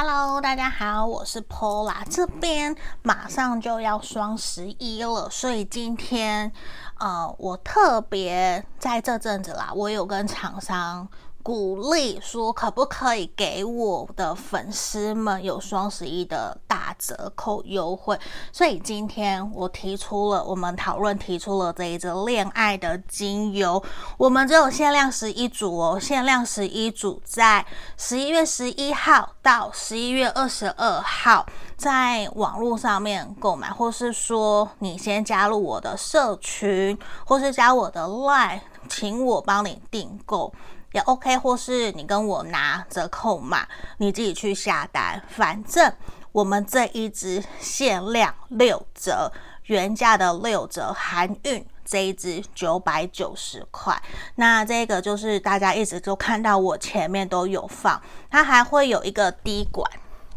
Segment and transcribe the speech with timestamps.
[0.00, 6.52] Hello，大家好，我是 Pola 这边马上就要双十一了，所以今天
[7.00, 11.08] 呃，我特别在这阵子啦，我有跟厂商。
[11.48, 18.20] 鼓励说可不可以给我的粉丝们有双十一的大折扣优惠？
[18.52, 23.82] 所以今天我提出了，我们讨论提出了这一支恋爱的精油，
[24.18, 27.64] 我们只有限量十一组哦，限量十一组，在
[27.96, 31.46] 十一月十一号到十一月二十二号，
[31.78, 40.52] 在网络上面购买，或是说你先加入我的社群，或是加我的 Line，请我帮你订购。
[40.92, 43.66] 也 OK，或是你跟我拿折扣码，
[43.98, 45.22] 你自己去下单。
[45.28, 45.92] 反正
[46.32, 49.30] 我们这一支限量六折，
[49.64, 54.00] 原价的六折含运，这一支九百九十块。
[54.36, 58.00] 那这个就是大家一直都看到我前面都有放，
[58.30, 59.90] 它还会有一个滴管，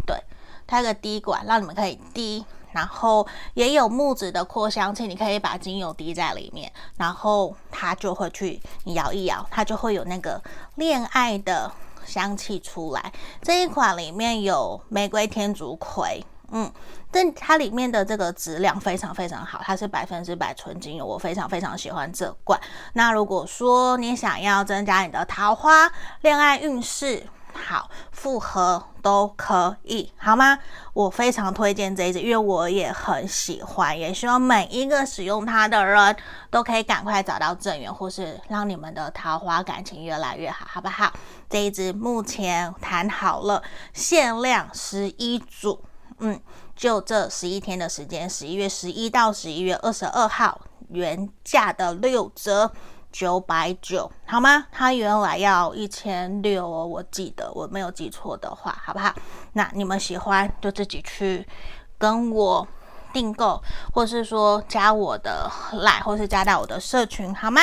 [0.06, 0.18] 对，
[0.68, 2.46] 它有个滴管让你们可以滴。
[2.72, 10.42] 然后也有木质的扩香器，你可以把精油滴在里面，然后它就会去你摇一摇，它就会有那个
[10.76, 11.72] 恋爱的
[12.06, 13.12] 香气出来。
[13.42, 16.72] 这一款里面有玫瑰天竺葵，嗯，
[17.12, 22.60] 但它里面的这个质量非常非常好，它是百分之百纯精油，我非常非常喜欢这罐。
[22.94, 30.58] 那如果说你想要增加你的桃花、恋爱运势，好，复合都可以，好吗？
[30.94, 36.16] 我非常推荐这一支，因为我也很喜欢，也希望每一个使用它的人
[36.50, 41.12] 都可以赶快找到正缘，或是让你们的桃花感情越来越好，好不好？
[41.50, 43.62] 这一支目前谈好了，
[43.94, 45.84] 限量十一组，
[46.20, 46.40] 嗯，
[46.76, 52.72] 就这十一天的时间，十一月十一到十一月二十二号，原价的六折。
[53.12, 54.68] 九百九，好吗？
[54.72, 59.14] 它原来要一千六哦，我记得我没有记错的话，好不好？
[59.54, 61.46] 那你们喜欢就自己去
[61.98, 62.68] 跟我
[63.14, 63.62] 订购，
[63.94, 67.62] 或是说加我的赖或是加到我的社群，好吗？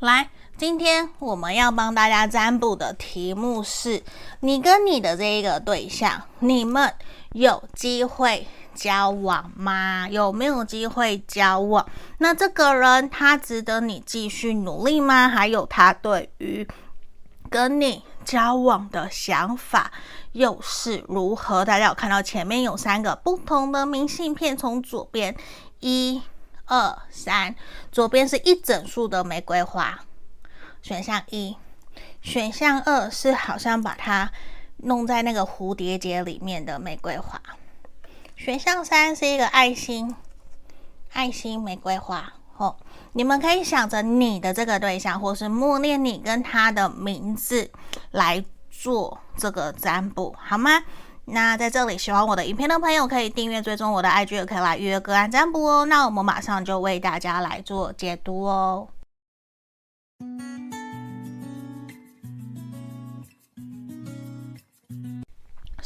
[0.00, 0.28] 来，
[0.58, 4.02] 今天我们要帮大家占卜的题目是：
[4.40, 6.92] 你跟你的这一个对象，你们
[7.32, 10.08] 有机会交往吗？
[10.08, 11.86] 有没有机会交往？
[12.18, 15.28] 那这个人他值得你继续努力吗？
[15.28, 16.66] 还有他对于
[17.48, 19.92] 跟你交往的想法
[20.32, 21.64] 又是如何？
[21.64, 25.36] 大家有看到前面有三个不同的明信片，从左边
[25.80, 26.20] 一、
[26.66, 27.54] 二、三，
[27.92, 30.00] 左边是一整束的玫瑰花，
[30.82, 31.56] 选项一；
[32.22, 34.32] 选项二是好像把它
[34.78, 37.40] 弄在那个蝴蝶结里面的玫瑰花。
[38.44, 40.14] 选项三是一个爱心，
[41.14, 42.30] 爱心玫瑰花。
[42.58, 42.76] 哦，
[43.14, 47.70] 你们可以想着你的这个对象，或是默念你跟他的名字
[48.10, 50.82] 来做这个占卜，好吗？
[51.24, 55.86] 那在这里喜欢我的影片的朋友，可以订阅追踪我的 IG，也可以来预约个案占卜哦。
[55.86, 58.88] 那我们马上就为大家来做解读哦。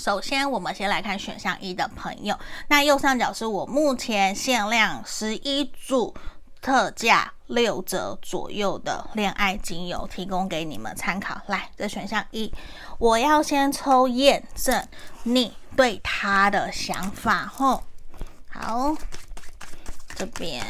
[0.09, 2.35] 首先，我们先来看选项一的朋友。
[2.69, 6.15] 那右上角是我目前限量十一组，
[6.63, 11.39] 特价六折左右的恋爱精油，提供给你们参考。
[11.49, 12.51] 来，这选项一，
[12.97, 14.83] 我要先抽验证
[15.25, 17.45] 你对他的想法。
[17.45, 17.83] 吼，
[18.49, 18.95] 好，
[20.15, 20.65] 这边。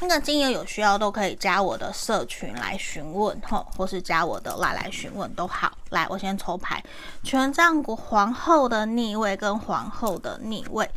[0.00, 5.72] 那个精油有需要都可以加我的社群来询问吼，或是加我的来来询问都好。
[5.90, 6.82] 来，我先抽牌，
[7.22, 10.90] 权杖国皇后的逆位跟皇后的逆位。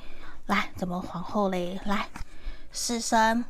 [0.47, 1.80] 来，怎么皇后嘞？
[1.86, 2.07] 来，
[2.72, 3.46] 死神。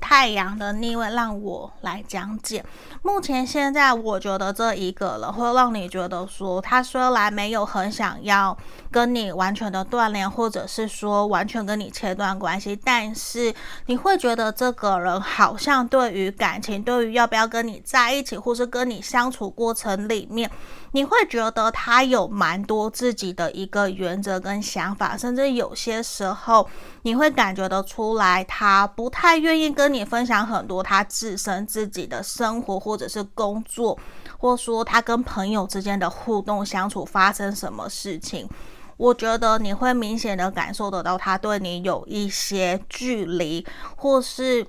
[0.00, 2.64] 太阳的逆位，让我来讲解。
[3.02, 8.56] 目前现在，我觉得这一个人会让你觉得说，他虽然没有很想要
[8.90, 13.54] 跟你完全的断联，或者是说完全跟你切断关系，但是
[13.86, 20.50] 你会觉得这个人好像对于感情，对于要不要跟你在一起，或是跟你相处过程里面，
[20.92, 26.68] 你会觉得他有蛮多自己的一个原则跟想法，甚至有些时候
[27.02, 29.68] 你会感觉得出来，他不太愿意。
[29.72, 33.96] 跟你分享很多他自身自己的生活，或者是工作，
[34.38, 38.48] 或说他跟朋友之间的互动相处发生什么事情，
[38.96, 43.64] 我觉得你会明显的感受得到他对你有一些距离，
[43.94, 44.66] 或是。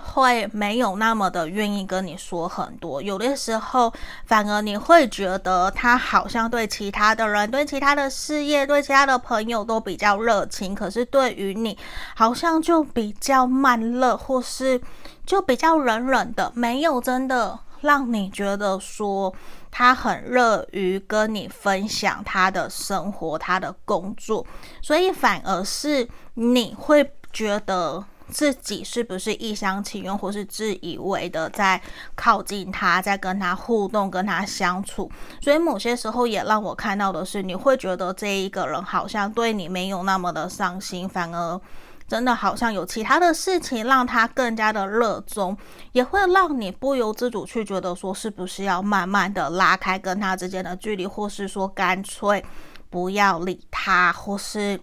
[0.00, 3.92] 会没有那么的愿意跟你说很多，有的时候
[4.26, 11.76] 反而你会觉得他好像对其他的人、对其他的事业、对其他的朋友都比较热情，可是对于你
[12.16, 14.80] 好像就比较慢热，或是
[15.24, 19.32] 就比较冷冷的，没有真的让你觉得说
[19.70, 24.44] 他很乐于跟你分享他的生活、他的工作，
[24.82, 31.80] 所以反而是你会觉得自己是不是一厢情愿，或是自以为的在
[32.14, 35.10] 靠近他，在跟他互动、跟他相处。
[35.40, 41.60] 所以某些时候也让我看到的是，你会觉得这一个人好像对你没有那么的上心，反而。
[42.08, 45.56] 真的好像有其他的事情让他更加的热衷，
[45.92, 52.44] 也会让你不由自主去觉得说，是不是要慢慢的拉开跟他之间的距离，或是说干脆
[52.90, 54.80] 不要理他，或是。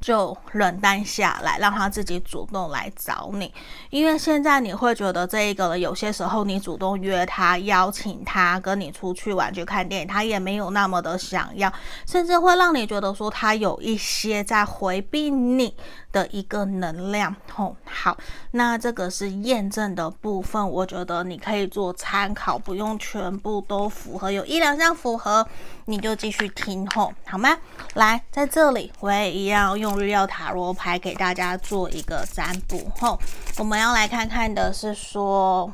[0.00, 3.52] 就冷淡下来，让他自己主动来找你。
[3.90, 11.72] 因为现在你会觉得这一个人有些时候你主动约他、邀请他跟你出去玩、去看电影，他也没有那么的想要，
[12.06, 15.74] 甚至会让你觉得说他有一些在回避你
[16.12, 17.34] 的一个能量。
[17.56, 18.16] 哦，好，
[18.52, 25.44] 那这个是验证的部分，我觉得你可以做参考，不用全部都符合，有一两项符合
[25.86, 27.58] 你就继续听吼，好吗？
[27.94, 29.87] 来，在这里我也一样用。
[29.88, 33.18] 用日曜塔罗牌给大家做一个占卜后，
[33.56, 35.72] 我们要来看看的是说，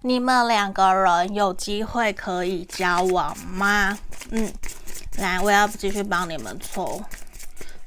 [0.00, 3.98] 你们两个人有机会可以交往吗？
[4.30, 4.50] 嗯，
[5.18, 7.04] 来，我要继续帮你们抽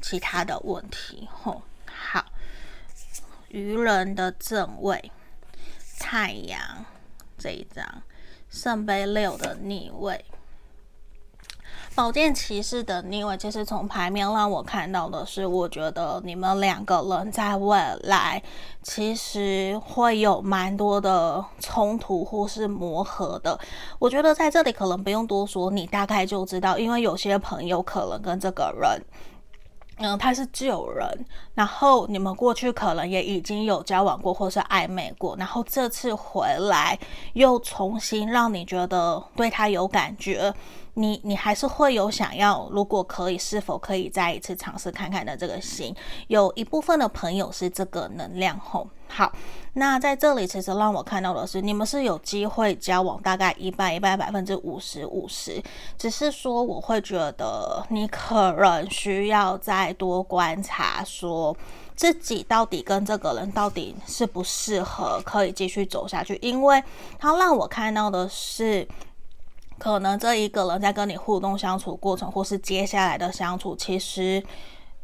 [0.02, 1.64] 其他的问题后，
[2.12, 2.24] 好，
[3.48, 5.12] 愚人的正位，
[6.00, 6.86] 太阳
[7.40, 8.04] 这一张，
[8.52, 10.24] 圣杯六的逆位。
[11.94, 18.42] 宝剑骑士的逆位，其实从牌面让我看到的是，我觉得你们两个人在未来
[18.82, 23.60] 其实会有蛮多的冲突或是磨合的。
[24.00, 29.06] 我觉得在这里可能不用多说，你大概就知道，因为有些朋友可能跟这个人，
[29.98, 36.98] 嗯，他是旧人，然后你们过去可能也已经有交往过或是暧昧过，然后这次回来
[37.34, 40.54] 又重新让你觉得对他有感觉。
[40.96, 45.96] 你你还是会有想要，如果可以，是否可以再一次尝试看看的这个心？
[46.28, 48.86] 有一部分的朋友是这个能量吼。
[49.08, 49.32] 好，
[49.74, 55.62] 那在这里其实让我看到的是，你们是有机会交往，大概一半一半，百分之五十五十。
[55.98, 61.56] 只是说，我会觉得你可能需要再多观察，说
[61.96, 66.38] 自己到底跟这个人到底适不适合，可以继续走下去。
[66.42, 66.82] 因为
[67.18, 68.86] 他让我看到的是。
[69.82, 74.44] 可能这一个人在跟你互动相处过程，或是接下来的相处，其实，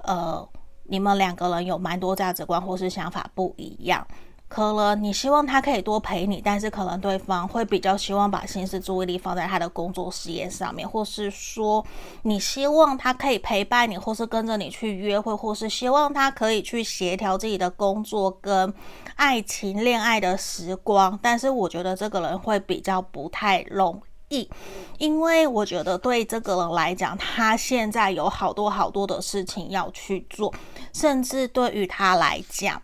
[0.04, 0.48] 呃，
[0.84, 4.06] 你们两个人有蛮多价值观或是想法不一样。
[4.48, 11.84] 可能你希望他可以多陪你，但是可能对方会比较希望把心思注意力放在他的工作事业上面，或是说
[12.22, 18.72] 你希望他可以陪伴你，或是跟着你去约会，或是希望他可以去协调自己的工作跟
[19.16, 21.18] 爱情、恋爱的时光。
[21.20, 24.00] 但是我觉得这个人会比较不太容。
[24.30, 24.50] 意，
[24.98, 30.54] 因为我觉得对这个人来讲，他现在有好多好多的事情要去做，
[30.94, 32.82] 甚至对于他来讲，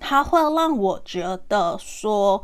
[0.00, 2.42] 他会让我觉得说，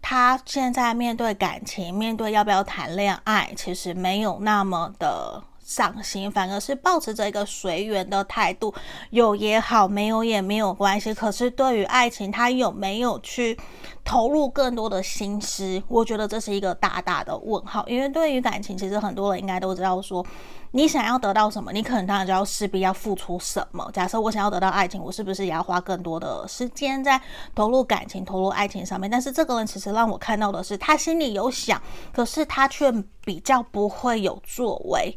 [0.00, 8.74] 他现在面对感情，面对要不要谈恋爱，其实没有那么的上心，反而是抱持着一个随缘的态度，
[9.10, 11.14] 有也好，没有也没有关系。
[11.14, 13.58] 可是对于爱情，他有没有去
[14.04, 15.82] 投入更多的心思？
[15.88, 17.84] 我觉得这是一个大大的问号。
[17.86, 20.24] 因为对于感情，其实很多人应该都知道说，
[20.72, 23.88] 你想要得到什么，你可能当然就要势必要付出什么。
[23.92, 27.20] 假设我想要得到爱情，我是不是也要花更多的时间在
[27.54, 29.10] 投入感情、投入爱情上面？
[29.10, 31.80] 但是这个人其实让我看到的是，他心里有想，
[32.12, 32.92] 可是他却
[33.24, 35.16] 比较不会有作为。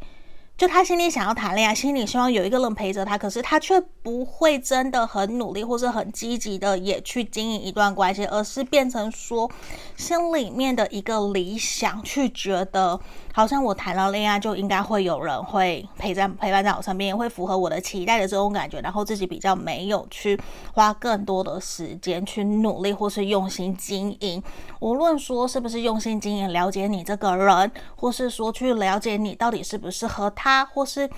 [0.58, 9.52] 就他心里想要谈恋爱，心里希望有一个人陪着他，可是他却不会真的很努力，或是很积极的也去经营一段关系，而是变成说
[9.98, 12.98] 心里面的一个理想，去觉得
[13.36, 20.40] 好像我谈了恋爱就应该会有人会陪在陪伴在我身边，会符合我的期待的这种感觉，然后自己比较没有去
[20.72, 24.42] 花更多的时间去努力或是用心经营。
[24.80, 30.30] 无论说是不是用心经营，了解你这个人，或是说去了解你到底适不适合。
[30.30, 31.10] 他或是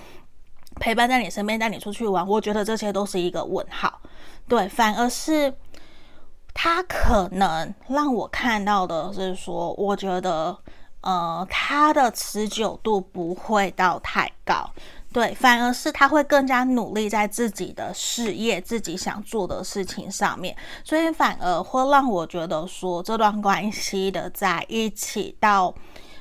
[0.80, 4.00] 陪伴在你身边，带你出去玩，我觉得这些都是一个问号。
[4.48, 5.54] 对，反而是
[6.52, 10.58] 他可能让我看到的是说，我觉得
[11.00, 14.70] 呃，他的持久度不会到太高。
[15.12, 25.74] 对，反而是他会更加努力在自己的事业、自己想做的事情上面，所以反而会让我觉得说，这段关系的在一起到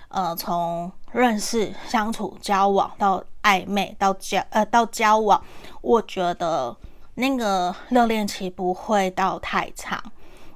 [0.09, 0.91] 呃从。
[1.13, 5.41] 认识、相处、交往到暧昧到交呃到交往，
[5.81, 6.75] 我觉得
[7.15, 9.99] 那个热恋期不会到太长，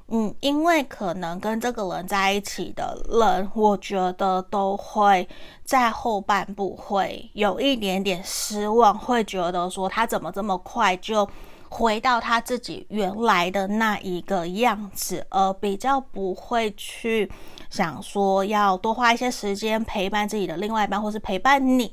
[0.08, 5.26] 嗯，因为可能跟这个人在一起的人，我觉得都会
[5.64, 11.26] 在后半部会有一点点失望，会觉得说他怎么这么快就
[11.70, 17.30] 回到他自己原来的那一个样子，而比较不会去
[17.70, 21.90] 想说要多花一些时间陪伴自己的另外一半，或是陪伴你。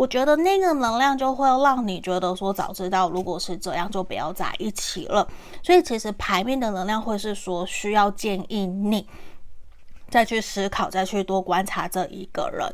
[0.00, 5.28] 我觉得那个能量就会让你觉得说，早知道如果是这样，就不要在一起了。
[5.62, 9.06] 所以其实牌面的能量会是说，需要建议你
[10.08, 12.66] 再去思考，再去多观察这一个人。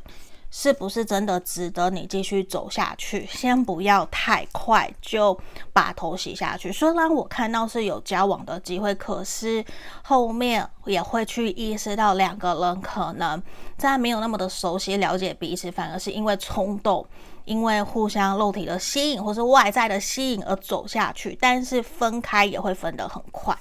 [0.59, 3.27] 是不是真的值得你继续走下去？
[3.31, 5.39] 先不要太快就
[5.75, 6.73] 把头洗下去。
[6.73, 9.63] 虽然我看到是有交往的机会，可是
[10.03, 13.41] 后面也会去意识到两个人可能
[13.77, 17.07] 在没有那么的熟悉、了解彼此，反而是因为冲动。
[17.45, 23.57] 因为互相肉体的吸引，或是外在的吸引而走下去，但是分开也会分得很快，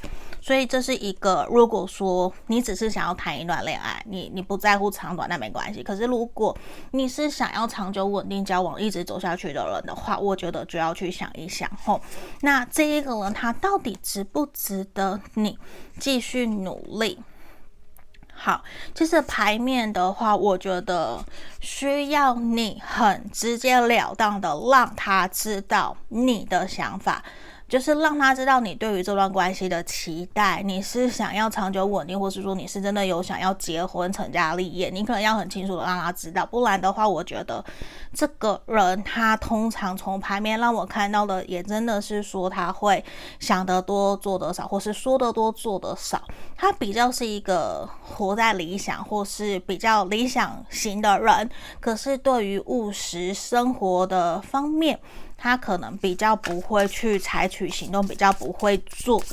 [0.46, 1.44] 所以这是一个。
[1.50, 5.82] 如果说你只是想要谈一段恋爱，你你不在乎长短，那没关系。
[5.82, 6.56] 可是如果
[6.92, 12.00] 你是想要长久稳定交往，一直走下去的人的话，我觉得就要去想一想吼，
[12.42, 15.58] 那这一个人他到底值不值得你
[16.00, 17.18] 继续努力？
[18.32, 21.26] 好，其实牌面的话，我觉得
[21.60, 27.24] 需要你很直截了当的让他知道你的想法。
[27.76, 37.62] 就是让他知道你对于这段关系的期待，你是想要长久稳定，或是说你是真的有想要结婚成家立业，你可能要很清楚的让他知道，不然的话，我觉得
[38.14, 43.04] 这个人他通常从牌面让我看到的，也真的是说他会
[43.42, 46.22] 想得多做得少，或是说得多做得少，
[46.56, 51.50] 他比较是一个活在理想或是比较理想型的人，
[51.82, 54.98] 可是对于务实生活的方面。
[55.46, 59.24] 他可能比较不会去采取行动，比较不会做，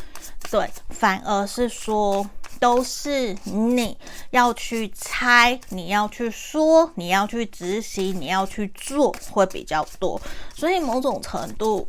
[0.50, 2.28] 对，反而是说
[2.61, 3.97] 都是你
[4.28, 10.21] 要去猜，你要去说，你要去执行，你要去做，会比较多。
[10.54, 11.88] 所以某种程度，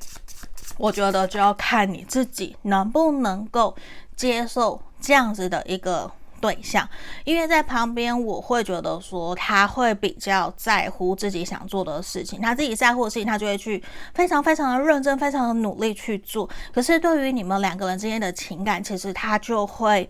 [0.77, 3.75] 我觉得就要看你自己能不能够
[4.15, 6.09] 接受这样子的一个。
[6.43, 6.85] 对象，
[7.23, 13.81] 因为在旁边，我会觉得说他会比较在乎自己想做的事情，他自己在乎的事情，他就会去
[14.13, 16.49] 非常非常的认真，非常的努力去做。
[16.73, 20.09] 可是对于你们两个人之间的情感，其实他就会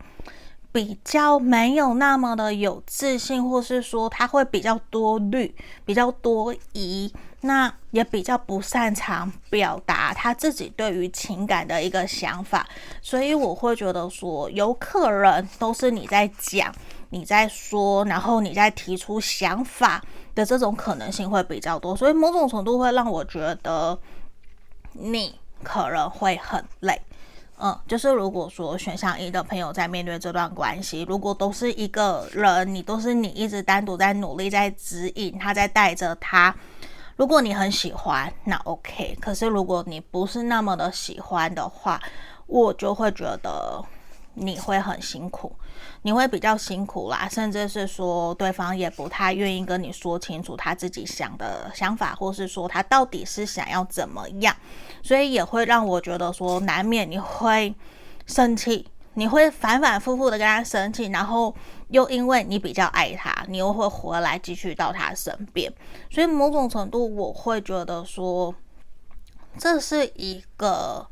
[0.71, 7.13] 比较没有那么的有自信，或是说他会比较多虑，比较多疑。
[7.45, 12.65] 那也比较不擅长表达他自己对于情感的一个想法，
[13.01, 16.73] 所以我会觉得说，有可能都是你在讲，
[17.09, 20.01] 你在说，然后你在提出想法
[20.33, 23.99] 的这种可能性会比较多，所以某种程度会让我觉得
[24.93, 27.01] 你可能会很累。
[27.59, 36.55] 嗯，就是如果说选项一的朋友在面对这段关系，如果都是一个人，你都是你一直单独在努力在指引他，在带着他。
[37.15, 39.17] 如果你很喜欢，那 OK。
[39.21, 42.01] 可是如果你不是那么的喜欢的话，
[42.47, 43.83] 我就会觉得
[44.33, 45.55] 你会很辛苦，
[46.01, 54.55] 你会比较辛苦啦，甚至是说对方也不太愿意跟你说清楚他自己想的想法，或是说他到底是想要怎么样，
[55.03, 57.73] 所以也会让我觉得说难免你会
[58.25, 58.87] 生气。
[59.15, 61.53] 你会反反复复的跟他生气，然后
[61.89, 65.71] 又因为你比较爱他，你又会回来继续到他身边，
[66.09, 68.53] 所以某种程度我会觉得说，
[69.57, 71.07] 这是一个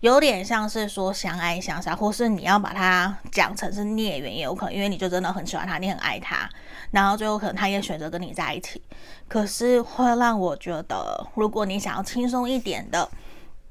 [0.00, 6.50] 有点像是说相爱相杀，或是你要把它讲成是孽缘也有可能，因为你就真的很喜欢他，你很爱他，
[6.90, 8.82] 然后最后可能他也选择跟你在一起，
[9.28, 13.08] 可是会让我觉得，如果你想要轻松一点的。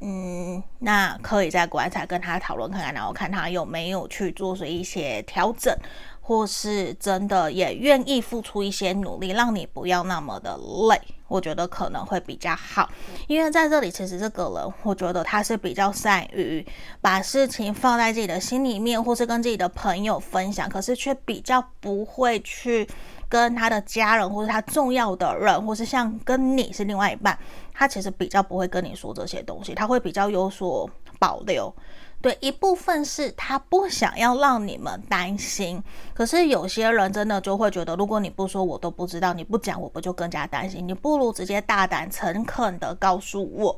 [0.06, 5.74] 嗯，那可以再观察，跟他讨论看看，然后看他有没有去做出一些调整，
[6.20, 10.58] 或是真的也愿意付出一些努力，让你不要那么的
[10.90, 11.02] 累。
[11.30, 12.90] 我觉得可能会比较好，
[13.28, 16.64] 因为在这里，其实这个人，我觉得他是比较善于
[17.00, 22.86] 把事情放在自己的心里面，或是跟自己的朋友分享，可是却比较不会去。
[23.34, 27.36] 跟他的家人，或是他重要的人，或是像跟你是另外一半，
[27.74, 30.88] 他其实比较不会跟你说这些东西，他会比较有所
[31.18, 31.74] 保留。
[32.22, 35.82] 对，一部分是他不想要让你们担心，
[36.14, 40.88] 可是有些人真的就会觉得，如果你不说，我都不知道；你不讲，我不就更加担心？
[40.88, 43.76] 你不如直接大胆诚恳的告诉我，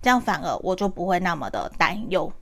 [0.00, 2.32] 这样反而我就不会那么的担忧，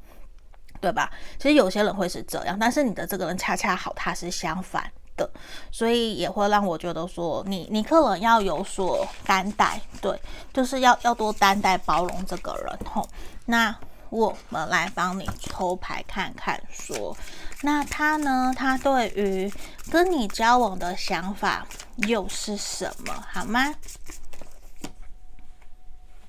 [0.81, 1.11] 对吧？
[1.41, 4.89] 其实有些人会是这样，但是你的这个人恰恰好，他是相反。
[5.17, 5.31] 的，
[5.71, 10.21] 所以也会让我觉得说你，你你可能要有所担待，对，
[10.53, 13.09] 就是要要多担待包容这个人吼。
[13.47, 13.75] 那
[14.11, 17.17] 我们来帮你抽牌看看，说
[17.63, 18.53] 那他呢？
[18.57, 19.53] 他对于
[19.91, 21.67] 跟你交往的想法
[21.97, 23.25] 又是什么？
[23.33, 23.75] 好吗？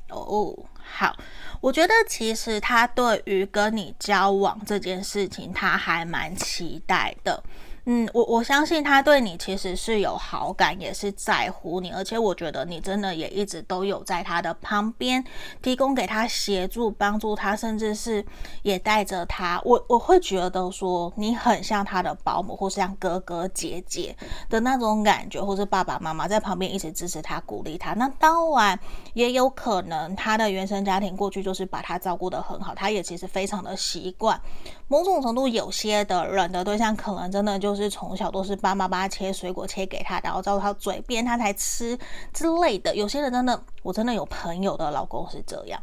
[0.09, 0.55] 哦，
[0.95, 1.15] 好，
[1.59, 7.43] 我觉得其实他对于跟你交往这件事情，他还蛮期待的。
[7.85, 15.21] 嗯，我我相信他对你其实是有好感，也是在乎你，而且我觉得你真的也一直都有在他的旁边，
[15.61, 18.25] 提供给他协助、帮助他，甚至是
[18.61, 19.61] 也带着他。
[19.65, 24.15] 我我会觉得说你很像他的保姆，或是像哥哥姐姐
[24.49, 27.93] 的那种感觉，或是爸爸妈妈在旁边一直支持他、鼓励他。
[27.95, 28.79] 那当然
[29.13, 34.39] 也有可能他的原生家庭过去就是把他照顾得很好，他也其实非常的习惯。
[34.87, 37.73] 某种程度，有些的人的对象可能真的就。
[37.73, 41.97] 是从小都是爸妈爸切水果切给他，然后照到嘴边他才吃
[42.31, 42.95] 之类的。
[42.95, 45.81] 有些人真的，我真的有朋友的老公是这样，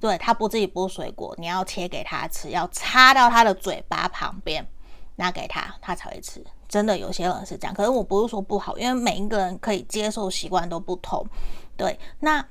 [0.00, 4.66] 对，他不自己剥水果，你要切给他吃，要插到他的嘴巴旁边
[5.14, 6.44] 拿给他，他才会吃。
[6.68, 11.24] 真的有些人是这样，可是我不是说不好，因为每一个人可以接受习惯都不同。
[11.76, 12.44] 对，那。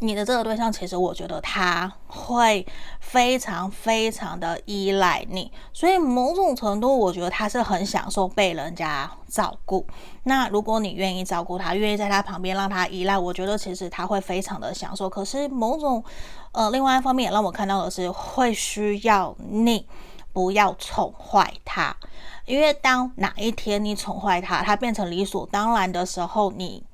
[0.00, 2.66] 你的这个对象，其实我觉得他会
[3.00, 9.86] 非常非常的依赖你，所以某种程度，我觉得他是很享受被人家照顾。
[10.24, 15.08] 那如果你愿意照顾他，愿意在他旁边让他依赖，我觉得其实他会非常的享受。
[15.08, 16.04] 可是某种
[16.52, 19.86] 呃，另外一方面也让我看到的是，会需要你
[20.34, 21.96] 不要宠坏他，
[22.44, 26.84] 因为当哪一天你宠坏他，他变成理所当然的时候，你。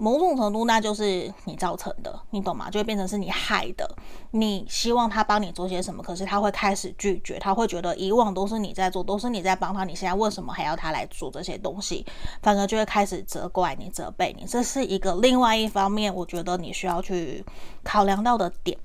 [0.00, 2.70] 某种程度，那就是你造成的，你懂吗？
[2.70, 3.86] 就会变成是你害的。
[4.30, 12.06] 你希望他帮你做些什么，可是他会开始拒绝，他会觉得以往都是你在做，都是你在帮他，你现在为什么还要他来做这些东西？
[12.40, 14.46] 反而就会开始责怪你、责备你。
[14.46, 17.44] 这是一个另外一方面，我觉得你需要去
[17.84, 18.78] 考量到的点。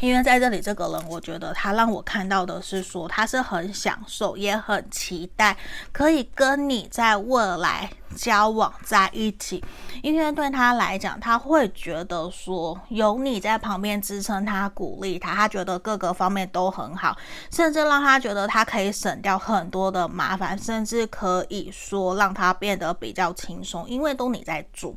[0.00, 5.56] 因为在这里，这个人，我觉得他让我看到的是说，他是很享受，也很期待
[5.90, 9.64] 可以跟你在未来交往在一起。
[10.00, 17.16] 因为对他来讲，他会觉得说，有你在旁边支撑他、鼓励他，他觉得各个方面都很好，
[17.50, 24.94] 甚至让他觉得他可以省掉很多的麻烦，甚至可以说让他变得比较轻松，因为都你在做。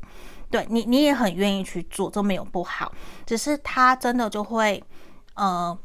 [0.51, 2.91] 对你，你也很愿意去做，这没有不好，
[3.25, 4.83] 只是他真的就会，
[5.35, 5.75] 呃，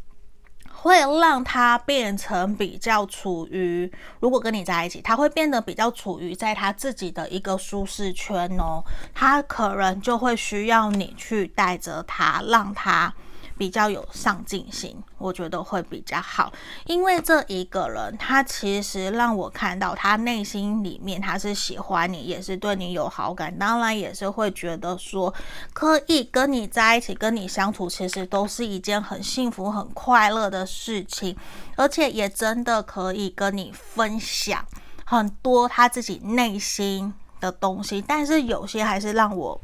[0.70, 13.14] 会让他变成比较处于，如果跟你在一起，他会变得比较处于在他自己的一个舒适圈哦，他可能就会需要你去带着他，让他。
[13.58, 16.52] 比较有上进心，我觉得会比较好，
[16.84, 25.32] 因为这一个人他其实让我看到他内心里面他是喜欢你，也是对你有好感，当然也是会觉得说
[25.72, 31.36] 可以跟你在一起，跟你相处，其实都是一件很幸福、很快乐的事情，
[31.76, 34.64] 而且也真的可以跟你分享
[35.04, 39.60] 很多他自己内心的东西，但是有些还是让我。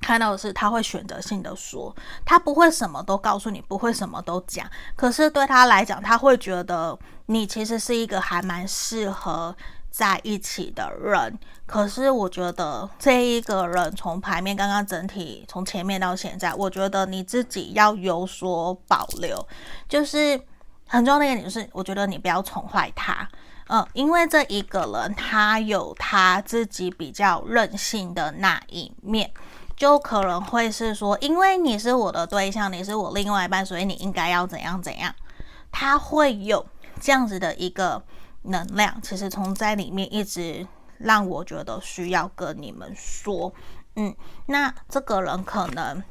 [0.00, 4.64] 看到的是，他会选择性的说，他不会什么都告诉你，不会什么都讲。
[4.94, 9.56] 可是对他来讲，他会觉得你其实是一个还蛮适合
[9.90, 11.36] 在一起的人。
[11.66, 19.44] 可是我觉得这一个人从牌面刚刚整体从前面到现在，我觉得你自己要有所保留。
[19.88, 20.40] 就是
[20.86, 23.28] 很重要的一点就是，我觉得你不要宠坏他，
[23.68, 29.28] 嗯，因为这一个人他有他自己比较任性的那一面。
[29.76, 35.14] 就可能会是说，因为你是我的对象，你是我另外一半，所以你应该要怎样怎样。
[35.70, 36.64] 他会有
[36.98, 38.02] 这样子的一个
[38.42, 40.66] 能量，其实从在里面一直
[40.98, 43.52] 让我觉得需要跟你们说，
[43.96, 46.02] 嗯，那这个人可能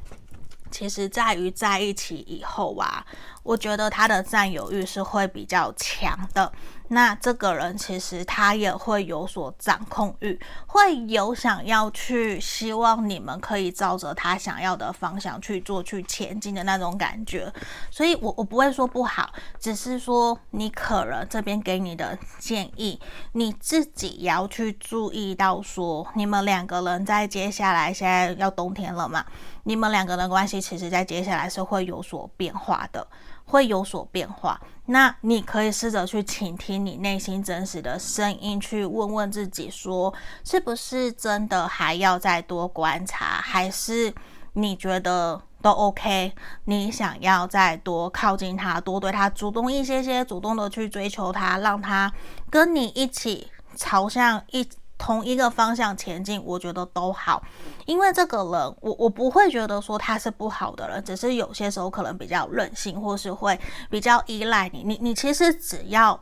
[0.69, 3.03] 其实在于在一起以后啊，
[3.41, 6.51] 我觉得他的占有欲是会比较强的。
[6.89, 17.51] 那这个人其实他也会有所掌控欲，会有想要去希望你们可以照着他想要的方向去做、去前进的那种感觉。
[17.89, 22.99] 所以我，我不会说不好，只是说你可能这边给你的建议，
[23.31, 29.25] 你自己也要去注意到说，你们两个人在接下来现在要冬天了嘛，
[29.63, 33.07] 你们两个人关系其实在接下来是会有所变化的。
[33.47, 44.13] 会有所变化，那你可以试着去倾听你内心真实的声音，去问问自己说，是不是真的还要再多观察，还是
[44.53, 46.33] 你觉得都 OK？
[46.65, 52.13] 你想要再多靠近他，多对他主动一些些，主动的去追求他，让他
[52.51, 57.43] 跟你一起朝向一同一个方向前进，我觉得都好。
[57.85, 64.83] 因为这个人，我我不会觉得说他是不好的人，只是有些时候可能比较任性，或是会比较依赖你。
[64.83, 66.19] 你你其实只要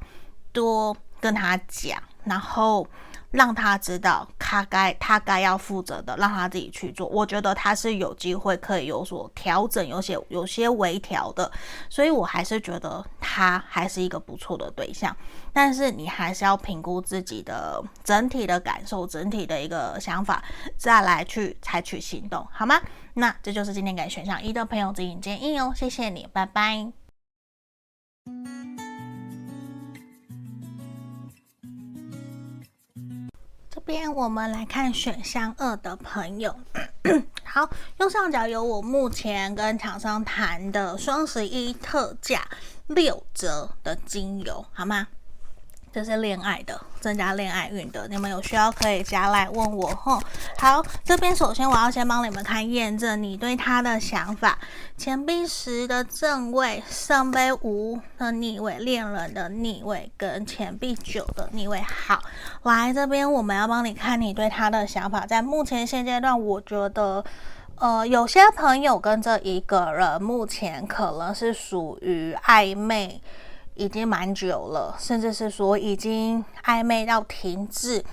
[0.51, 2.87] 多跟他讲，然后。
[3.33, 7.07] 让他知道他该他该要负责的，让他自己去做。
[7.07, 11.51] 我觉得他是有机会可以有所调整，有些有些微调的，
[11.89, 15.15] 所以我还是觉得他还是一个不错的对象。
[15.51, 20.43] 但是你还是要评估自己的整体的感受，整体的一个想法，
[20.77, 22.79] 再来去采取行动，好吗？
[23.15, 26.93] 那这就是今天给选项一的朋友指引建议哦，谢谢你，拜拜。
[33.93, 36.55] 边我们来看选项二的朋友，
[37.45, 42.41] 好，右上角有我目前跟厂商谈的双十一特价
[42.87, 45.07] 六折的精油，好吗？
[45.93, 50.19] 这是恋爱的，增加恋爱运的，你们有需要可以加来问我吼。
[50.57, 54.57] 好，这边首先我要先帮你们看验证你对他的想法。
[54.97, 61.79] 钱币十的正位，圣杯五的逆位，恋人的逆位，跟钱币九的逆位。
[61.81, 62.19] 好，
[62.63, 65.27] 来这边我们要帮你看你对他的想法。
[65.27, 67.23] 在目前现阶段，我觉得，
[67.75, 73.21] 呃，有些朋友跟这一个人目前可能是属于暧昧。
[73.75, 78.03] 已经蛮久了，甚至是说已经暧昧到停滞。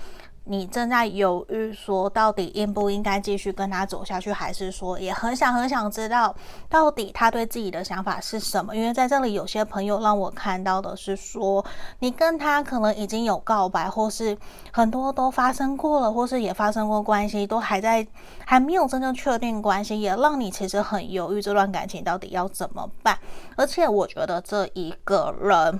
[0.45, 6.35] 你正在犹豫，说到底应不应该继续跟他走下去，还是说也很想很想知道
[6.67, 8.75] 到底他对自己的想法是什么？
[8.75, 11.63] 因为在这里有些朋友让我看到的是说，
[11.99, 14.35] 你跟他可能已经有告白，或是
[14.71, 18.05] 很多都发生过了，或是也发生过关系，都还在
[18.43, 23.17] 还没有真正确定关系，也让你其实很犹豫这段感情到底要怎么办。
[23.55, 25.79] 而且我觉得这一个人。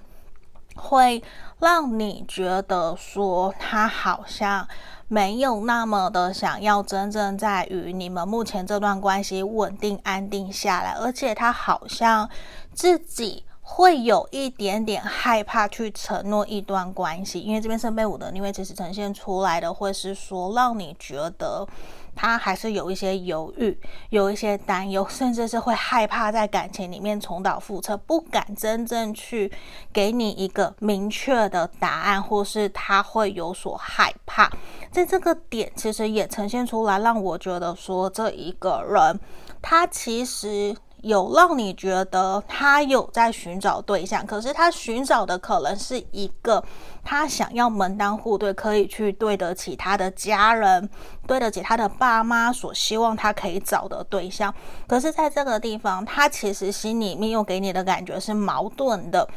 [0.75, 1.23] 会
[1.60, 4.67] 让你觉得说他好像
[5.07, 12.29] 没有那么的想要真正在与你们目前这段关系稳定安定下来，而且他好像
[12.73, 21.67] 自己会有一点点害怕去承诺一段关系，因为这边圣杯五的逆位其实呈现出来的会是说让你觉得。
[22.15, 23.78] 他还是有一些犹豫，
[24.10, 29.52] 有一些担忧，甚至是会害怕在感情里面重蹈覆辙，不敢真正去
[29.91, 34.52] 给你一个明确的答案，或是他会有所害怕。
[34.91, 39.19] 在这个点，其实也呈现出来，让我觉得说这一个人，
[39.62, 40.76] 他其实。
[41.01, 46.63] 有让你觉得他有在寻找对象，可是他寻找的可能是一个
[47.03, 50.89] 他想要门当户对，可以去对得起他的家人，
[51.27, 54.53] 对得起他的爸妈所希望他可以找的对象。
[54.87, 59.27] 可是，在这个地方，他其实心里面又给你的感觉是矛盾的，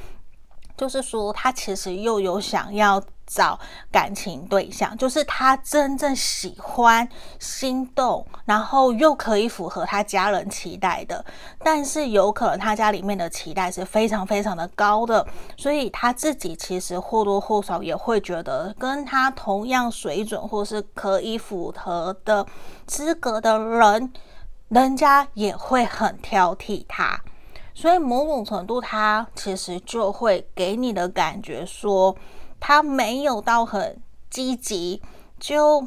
[0.76, 3.02] 就是说他其实又有想要。
[3.26, 3.58] 找
[3.90, 7.08] 感情对象，就是他真正喜欢、
[7.38, 11.24] 心动，然后又可以符合他家人期待的。
[11.58, 22.46] 但是有可能他家里面的期待是非常非常的高的，所以他自己其实或多或少也会觉得，跟他同样水准或是可以符合的
[22.86, 24.12] 资格的人，
[24.68, 27.20] 人家也会很挑剔他。
[27.72, 32.14] 所以某种程度，他其实就会给你的感觉说。
[32.66, 34.00] 他没有到很
[34.30, 35.02] 积极，
[35.38, 35.86] 就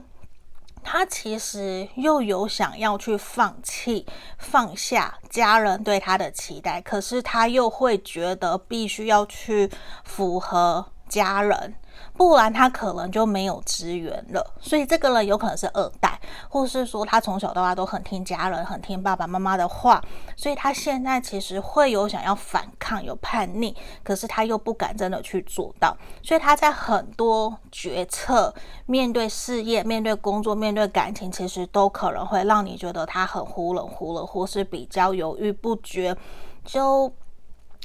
[0.83, 4.05] 他其实又有想要去放弃、
[4.37, 9.71] 放下家人对他的期待，可是他又会觉得必须要去
[10.03, 11.73] 符合家人。
[12.17, 20.03] 不然他可能就没有资源了，所以这个人有可能是二代，或是说他从小到大都很听家人、很听爸爸妈妈的话，
[20.35, 28.51] 所以他现在其实会有想要反抗、有叛逆，可是他又不敢真的去做到，所以他在很多决策、
[28.87, 36.17] 面对事业、面对工作、面对感情，其实都可能会让你觉得他很忽冷忽热，或是比较犹豫不决，
[36.65, 37.13] 就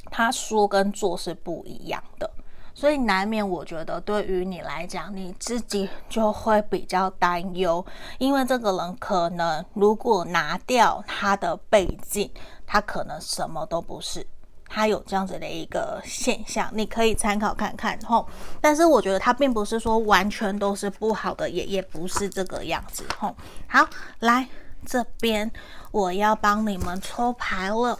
[0.09, 2.27] 他说跟做是不一样的。
[2.75, 7.85] 所以难免，我觉得对于你来讲，你自己就会比较担忧，
[8.17, 12.29] 因为这个人可能如果拿掉他的背景，
[12.65, 14.25] 他可能什么都不是，
[14.67, 18.27] 他有这样子的一个现象，你可以参考看看吼。
[18.59, 23.35] 但是我觉得他并不是说完全都是不好的，也也不是这个样子吼。
[23.67, 23.87] 好，
[24.19, 24.47] 来
[24.83, 25.49] 这边
[25.91, 27.99] 我要帮你们抽牌了，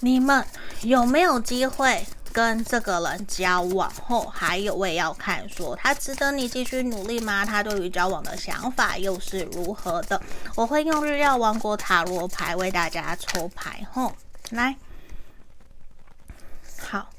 [0.00, 0.44] 你们
[0.82, 2.04] 有没有机会？
[2.32, 7.44] 跟这个人交往后，还有我也要看说他值得你继续努力吗？
[7.44, 10.20] 他对于交往的想法又是如何的？
[10.54, 14.12] 我会用日料王国塔罗牌为大家抽牌后，
[14.50, 14.76] 来，
[16.80, 17.10] 好，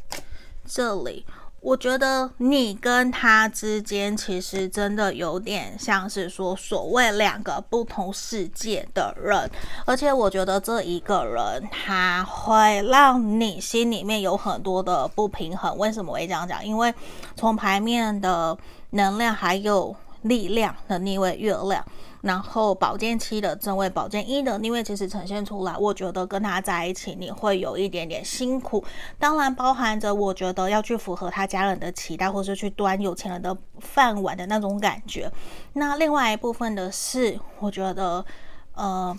[0.67, 1.25] 这里
[1.63, 9.49] 我觉得你跟他之间其实真的有点像是说所谓两个不同世界的人，
[9.85, 15.77] 而且我觉得这一个人他会让你心里面有很多的不平衡。
[15.77, 16.63] 为什么我会这样讲？
[16.65, 16.93] 因为
[17.37, 18.57] 从牌面的
[18.89, 21.85] 能量还有力量的逆位月亮。
[22.23, 28.81] 然后宝剑七的正位，宝剑一的逆位，其实呈现出来，我觉得跟他在一起你会有一点点辛苦，
[29.19, 35.29] 当然包含着我觉得要去符合他家人的期待，或是去端有钱人的饭碗的那种感觉。
[35.73, 38.25] 那另外一部分的是，我觉得，
[38.73, 39.13] 呃，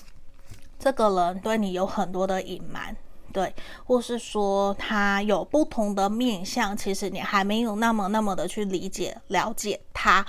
[0.79, 2.97] 这个人对你有很多的隐瞒，
[3.35, 10.25] 对，或是说他有不同的面向，其实你还没有那么那么的去理解了解他。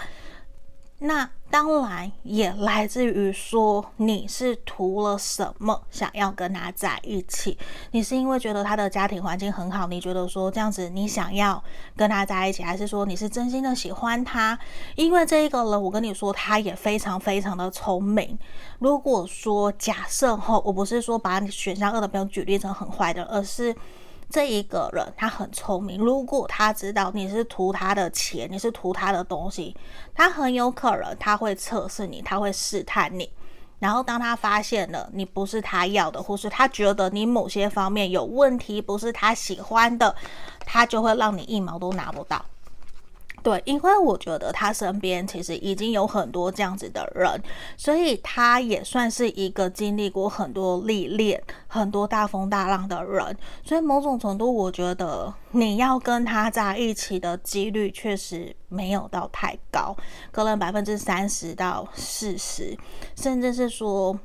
[0.99, 7.58] 那当然也来自于说你是图了什么想要跟他在一起？
[7.91, 11.62] 你是因为觉得他的家庭环境很好，你觉得说这样子你想要
[11.97, 14.58] 跟他在一起，还是说你是真心的喜欢他？
[14.95, 18.38] 因为这一个人，我跟你说，他也非常非常的聪明。
[18.79, 23.75] 如果说假设后，我不是说把你选项二的朋友举例成很坏的，而是。
[24.29, 29.75] 这一个人他很聪明，如果他知道你是图他的钱，你是图他的东西，
[30.13, 33.31] 他很有可能他会测试你，他会试探你，
[33.79, 40.13] 然后当他发现了你不是他要的，或是他觉得你某些方面有问题，不是他喜欢的，
[40.65, 42.43] 他就会让你一毛都拿不到。
[43.45, 47.39] 对，因为我觉得他身边其实已经有很多这样子的人，
[47.77, 53.38] 所以他也算是一个经历过很多历练、很多大风大浪的人。
[53.63, 59.95] 所以某种程度，我觉得你要跟他在一起的几率确实没有到太高，
[60.31, 62.75] 可能百分之三十到四十，
[63.15, 64.19] 甚至是说。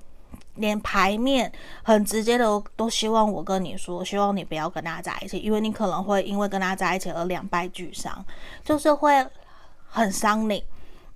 [0.57, 1.51] 连牌面
[1.83, 8.25] 很直接的都希望我跟你说，希望你不要跟他在一起，因为你可能会因为跟他在一起而两败俱伤，
[8.65, 9.27] 就是会
[9.87, 10.63] 很伤你。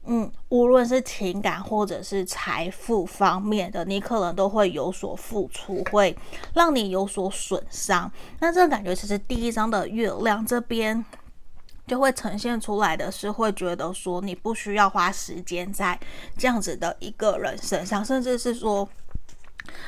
[0.06, 6.16] 嗯，无论是情感或者是财富方面的，你可能都会有所付出，会
[6.54, 8.10] 让你有所损伤。
[8.38, 11.04] 那这个感觉其实第一张的月亮这边
[11.86, 15.98] 就会呈现出来的是，会觉得说你不需要花时间在
[16.36, 18.88] 这样子的一个人身上，甚至是说。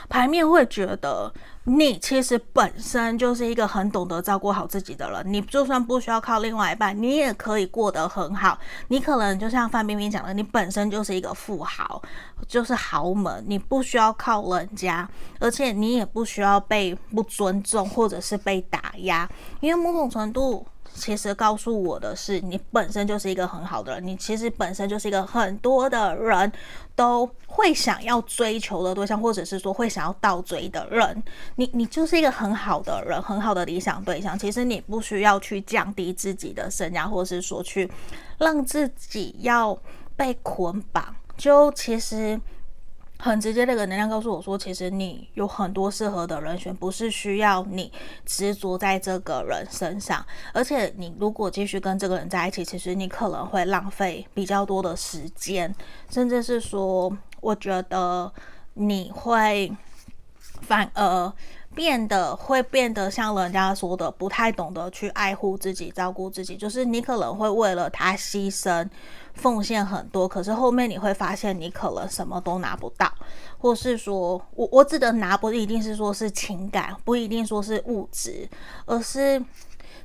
[0.08, 1.32] 牌面会觉得
[1.64, 8.58] 你其实本身就是一个很懂得照顾好自己的人，你就算不需要靠另外一半，你也可以过得很好。
[8.88, 12.00] 你可能就像范冰冰讲的，你本身就是一个富豪，
[12.46, 15.08] 就是豪门，你不需要靠人家，
[15.40, 19.28] 而且你也不需要被不尊重或者是被打压，
[19.60, 20.66] 因为某种程度。
[20.96, 26.50] 其实告诉我的是，你本身就是一个很好的人，你其实本身就是一个很多的人
[26.94, 31.22] 都会想要追求的对象，或者是说会想要倒追的人。
[31.56, 34.38] 你你就是一个很好的人，很好的理想对象。
[34.38, 37.90] 其实你不需要去降低自己的身价，或者是说去
[38.38, 39.78] 让自己要
[40.16, 41.14] 被捆绑。
[41.36, 42.40] 就其实。
[43.18, 47.90] 很直接的一个能量告诉我说，其实你有很多适合的人选，不是需要你
[48.24, 50.24] 执着在这个人身上。
[50.52, 55.74] 而且你如果继续跟这个人在一起，其实你可能会浪费比较多的时间，
[56.10, 58.30] 甚至是说，我觉得
[58.74, 59.74] 你会
[60.60, 61.32] 反而
[61.76, 68.88] 变得会变得像人家说的，不太懂得去爱护自己、照顾自己，就是你可能会为了他牺牲。
[69.34, 73.12] 奉献很多，可是后面你会发现你可能什么都拿不到，
[73.58, 78.48] 或是说我我指的拿不一定是说是情感，不一定说是物质，
[78.86, 79.44] 而是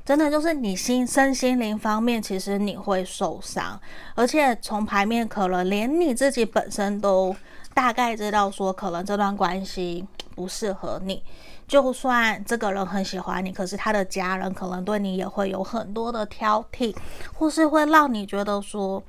[0.04, 3.80] 真的就是你心身心灵方面，其实你会受伤，
[4.16, 7.34] 而且从牌面可能连你自己本身都
[7.74, 10.06] 大概知道说，可能这段关系
[10.36, 11.24] 不适合你。
[11.72, 16.94] 就算这个人很喜欢你，可是他的家人可能对你也会有很多的挑剔，
[17.34, 19.02] 或是会让你觉得说。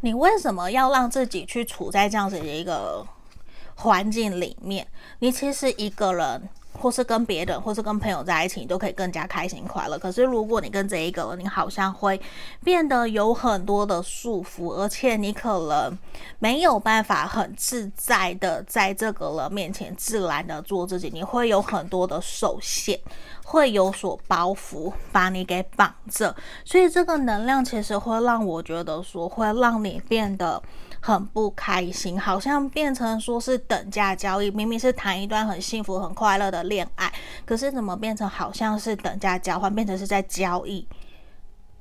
[0.00, 3.04] 你为什么要让自己去处在这样子的一个
[3.76, 4.86] 环境里面？
[5.20, 9.98] 你其实一个人，或是跟别人，或是跟朋友在一起，你都可以更加开心快乐。
[9.98, 12.20] 可是如果你跟这一个人，你好像会
[12.62, 15.98] 变得有很多的束缚，而且你可能
[16.38, 22.98] 没有办法很自在的在这个人面前自然的做自己，你会有很多的受限。
[23.48, 26.34] 会有所包袱，把你给绑着，
[26.64, 30.60] 所以这个能量其实会让我觉得说，会让你变得
[31.06, 34.50] 很不开心，好像变成说是等价交易。
[34.50, 37.12] 明明是谈一段很幸福、很快乐的恋爱，
[37.44, 40.84] 可是怎么变成好像是等价交换，变成是在交易？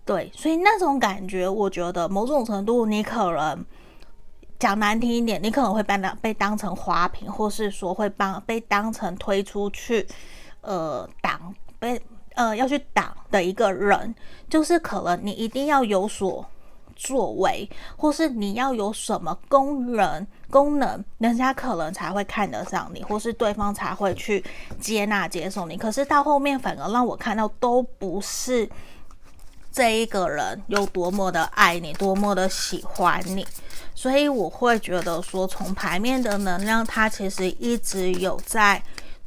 [0.06, 3.66] 对，所以那种感觉，我觉得某种程度，你可能
[4.60, 10.08] 讲难听一点，你可能会被当被当成花瓶，或是说会帮被当成推出去。
[10.62, 12.00] 呃，挡被
[12.36, 14.14] 呃要去挡的一个人，
[14.48, 16.46] 就是可能你一定要有所
[16.96, 24.44] 作为，或是你要有什么功能功能，人家可能才会看得上你，或是对方才会去
[24.80, 25.78] 接纳接受你。
[25.78, 28.70] 可是到后面反而让我看到都不是
[29.72, 33.46] 这一个人有多么的爱你，多么的喜欢你。
[33.94, 38.82] 所以我会觉得说，从牌面的能量，它其实一直有在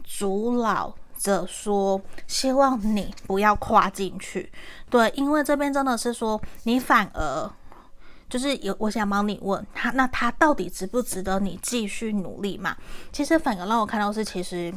[0.05, 4.51] 阻挠着说，希望你不要跨进去。
[4.91, 7.51] 对，因为这边真的是说，你反而
[8.29, 12.77] 就是有，我想帮你问他，那他到底值不值得你继续努力嘛？
[13.13, 14.73] 其实反而让我看到是，其实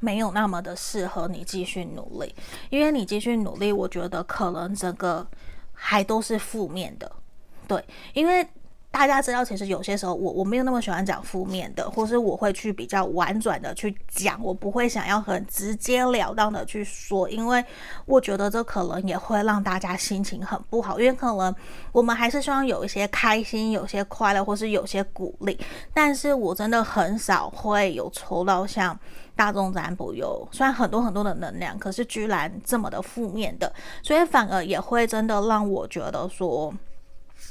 [0.00, 2.34] 没有那么的适合你继续努力，
[2.70, 5.26] 因为你继续努力，我觉得可能整个
[5.72, 7.10] 还都是负面的。
[7.66, 8.46] 对，因为。
[8.90, 17.64] 大家知道，其实有些时候我我没有那么喜欢讲负面的，或是我会去比较婉转的去讲，我不会想要很直截了当的去说，因为
[18.06, 21.54] 我觉得这可能也会让大家心情很不好，因为可能
[21.92, 25.56] 我们还是希望有一些开心、有些快乐，或是有些鼓励。
[25.94, 28.98] 但是我真的很少会有抽到像
[29.36, 33.72] 大众占卜有，虽然很多很多的能量，可是居然这么的负面的，
[34.02, 36.74] 所以反而也会真的让我觉得说。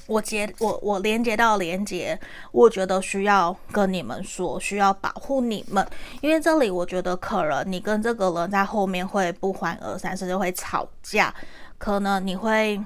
[0.07, 2.17] 我接我我连接到连接，
[2.53, 5.85] 我觉得需要跟你们说，需要保护你们，
[6.21, 11.33] 因为这里我觉得可能你跟这个人在后面会不欢而散，甚至会吵架，
[11.77, 12.81] 可能你会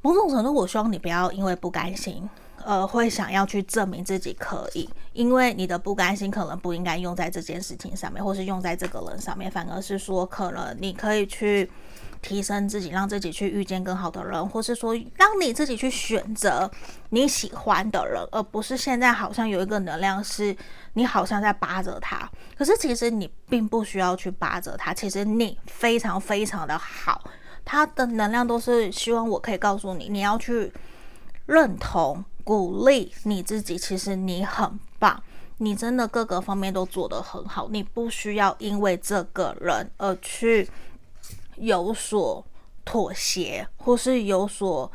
[0.00, 2.28] 某种程度，我希望你不要因为不甘心，
[2.64, 11.70] 呃，会想要去证明自己可以，因为你的不甘心可能不应该用在这件事情上面，或是用在这个人上面，反而是说可能你可以去。
[12.24, 16.70] 提升自己，让自己去遇见更好的人，或是说让你自己去选择
[17.10, 20.56] 你喜欢的人，而不是现在好像有一个能量是
[20.94, 27.22] 你好像在扒着他，可是其实你并不需要去扒着他，其实你非常非常的好，
[27.62, 30.72] 他的能量都是希望我可以告诉你，你要去
[31.44, 35.22] 认同、鼓励你自己，其实你很棒，
[35.58, 40.66] 你真的各个方面都做得很好，你不需要因为这个人而去。
[41.56, 42.44] 有所
[42.84, 44.90] 妥协，或是有所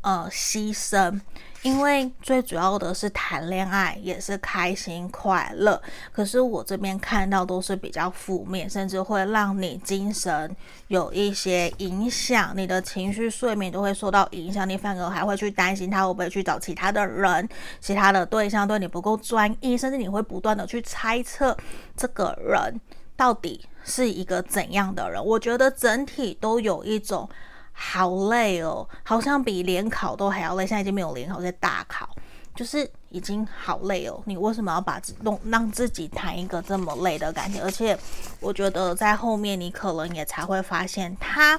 [0.00, 1.20] 呃牺牲，
[1.62, 5.80] 因为最主要的是谈恋爱也是开心快乐。
[6.12, 10.54] 可是我这边看到都是比较负面，甚至会让你精神
[10.88, 14.68] 有一些影响，你的情绪、睡眠都会受到影响。
[14.68, 17.48] 你反而还会去担心他会不会去找其他的人、
[17.80, 21.56] 其他的对象对你不够专一，甚至你会不断的去猜测
[21.96, 22.80] 这个人。
[23.14, 25.24] 到底是一个怎样的人？
[25.24, 27.28] 我觉得整体都有一种
[27.72, 30.66] 好累哦，好像比联考都还要累。
[30.66, 32.08] 现在已经没有联考，在大考，
[32.54, 34.22] 就是已经好累哦。
[34.26, 37.62] 你为什么要把弄让自己谈一个这么累的感情？
[37.62, 37.98] 而且
[38.40, 41.58] 我觉得在后面你可能也才会发现他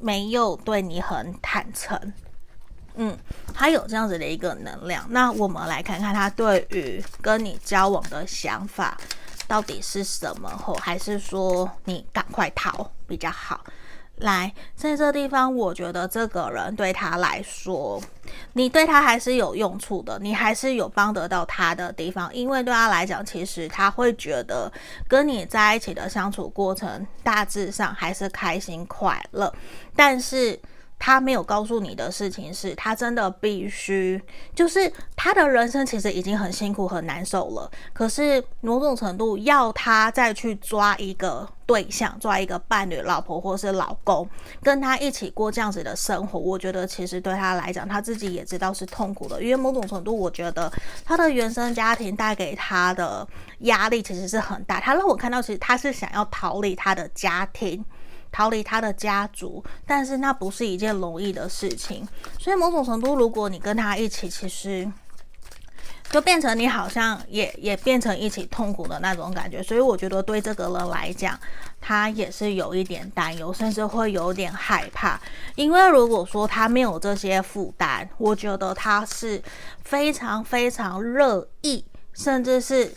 [0.00, 2.12] 没有对你很坦诚。
[2.94, 3.16] 嗯，
[3.54, 5.06] 他有这样子的一个能量。
[5.10, 8.96] 那我们来看看他对于跟你交往的想法。
[9.50, 10.48] 到底是什么？
[10.48, 13.60] 或还是说你赶快逃比较好？
[14.18, 18.00] 来，在这地方，我觉得这个人对他来说，
[18.52, 22.32] 你对他还是有用处的，你还是有帮得到他的地方。
[22.32, 24.70] 因为对他来讲，其实他会觉得
[25.08, 29.52] 跟你在一起的相处过程大致上还是开心快乐，
[29.96, 30.60] 但是。
[31.00, 34.20] 他没有告诉你的事情是，他真的必须，
[34.54, 37.68] 就是他的人生其实已经很辛苦很难受了。
[37.94, 44.28] 可是某种程度要他再去抓一个对象，抓一个伴侣、老婆或是老公，
[44.62, 49.42] 跟他一起过这样子的生活，我觉得其实对他来讲，他自己也知道是痛苦的。
[49.42, 50.70] 因为某种程度，我觉得
[51.02, 53.26] 他的原生家庭带给他的
[53.60, 54.78] 压力其实是很大。
[54.78, 57.82] 他让我看到，其实他是想要逃离他的家庭。
[58.32, 62.06] 逃离他的家族，但是那不是一件容易的事情。
[62.38, 64.90] 所以某种程度，如果你跟他一起，其实
[66.10, 69.62] 就变成你好像也也变成一起痛苦的那种感觉。
[69.62, 71.38] 所以我觉得对这个人来讲，
[71.80, 75.20] 他也是有一点担忧，甚至会有点害怕。
[75.54, 79.40] 因为如果说他没有这些负担，我觉得他是
[79.84, 82.92] 非常非常乐意，甚至是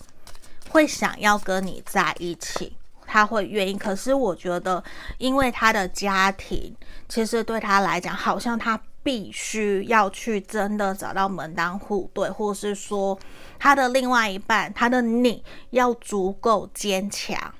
[0.69, 2.75] 会想要跟你在一起。
[3.13, 4.83] 他会愿意，可是我觉得，
[5.19, 6.75] 因为他的家庭，
[7.07, 13.15] 其实对他来讲，好像他必须要去真的找到门当户对，或是说
[13.59, 17.53] 他的另外一半，他的你要足够坚强，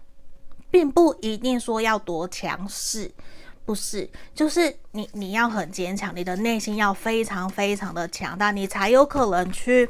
[0.71, 3.11] 并不一定说要多强势，
[3.63, 9.87] 不是，就是你你要很坚强，你的内心要非常非常的强大，你才有可能去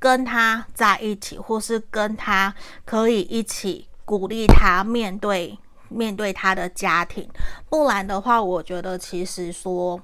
[0.00, 2.52] 跟他在一起，或是跟他
[2.84, 3.87] 可以一起。
[4.08, 5.58] 鼓励他面对
[5.90, 7.28] 面对他的家庭，
[7.68, 10.00] 不然的话，我觉得其实说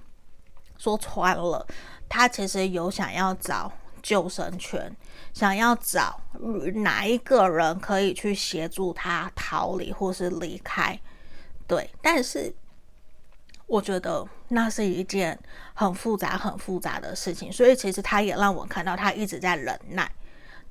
[0.77, 1.67] 说穿了，
[2.07, 4.95] 他其实有想要找救生圈，
[5.33, 6.21] 想要找
[6.75, 11.01] 哪一个人可以去协助他逃离或是离开，
[11.67, 12.55] 对，但是。
[13.67, 15.37] 我觉得那是一件
[15.73, 20.09] 很复杂、很复杂的事情，所以其实他也让我看到他一直在忍耐，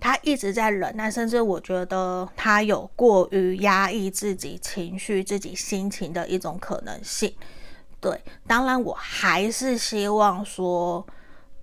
[0.03, 7.33] 他一直在忍耐，甚至我觉得他有过于压抑自己情绪、自己心情的一种可能性。
[8.01, 11.05] 对，当然我还是希望说。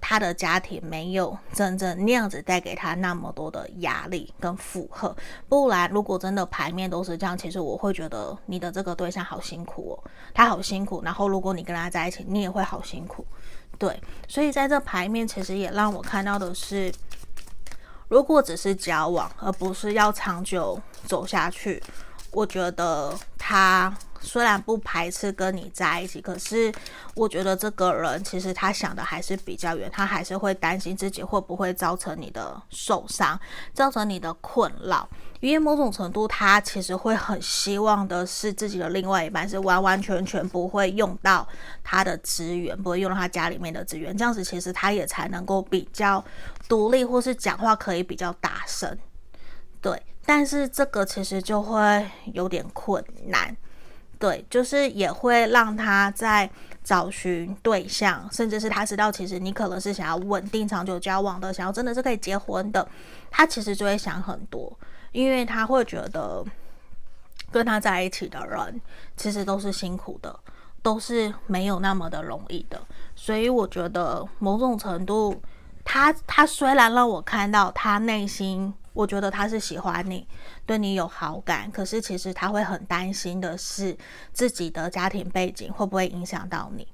[0.03, 5.15] 他的家庭没有真正那样子带给他那么多的压力跟负荷，
[5.47, 11.03] 不然如果真的牌面都是这样，其实我会觉得你的这个对象好辛苦哦，他好辛苦。
[11.05, 13.23] 然后如果你跟他在一起，你也会好辛苦。
[13.79, 16.91] 对，所以在这牌面其实也让我看到的是，
[18.11, 21.83] 如果只是交往，而不是要长久走下去，
[22.33, 23.97] 我觉得他。
[24.23, 26.71] 虽然不排斥跟你在一起，可是
[27.15, 33.41] 我觉得这个人其实他想的还是比较远，他还是会担心自己会不会造成你的受伤，
[33.73, 35.09] 造成你的困扰。
[35.41, 41.47] 因为某种程度，他其实会很希望的是自己的另外一半是完完全全不会用到
[41.83, 46.23] 他的资源，不会用到他家里面的资源，这样子其实他也才能够比较
[46.69, 48.97] 独立，或是讲话可以比较大声。
[49.81, 53.57] 对，但是这个其实就会有点困难。
[54.19, 56.51] 对，就是也会让他在
[56.85, 62.87] 找寻对象，甚至是他知道其实你可能是想要稳定长久交往的，想要真的是可以结婚的，
[63.31, 64.71] 他其实就会想很多，
[65.13, 66.45] 因为他会觉得
[67.51, 68.81] 跟他在一起的人
[69.17, 70.39] 其实都是辛苦的，
[70.83, 72.81] 都是没有那么的容易的，
[73.15, 75.41] 所以我觉得某种程度，
[75.85, 78.75] 他他虽然让我看到他内心。
[78.93, 80.27] 我觉得他是喜欢你，
[80.67, 83.97] 对你有好感，可是其实他会很担心的是
[84.33, 86.87] 自己的家庭背景会不会影响到你。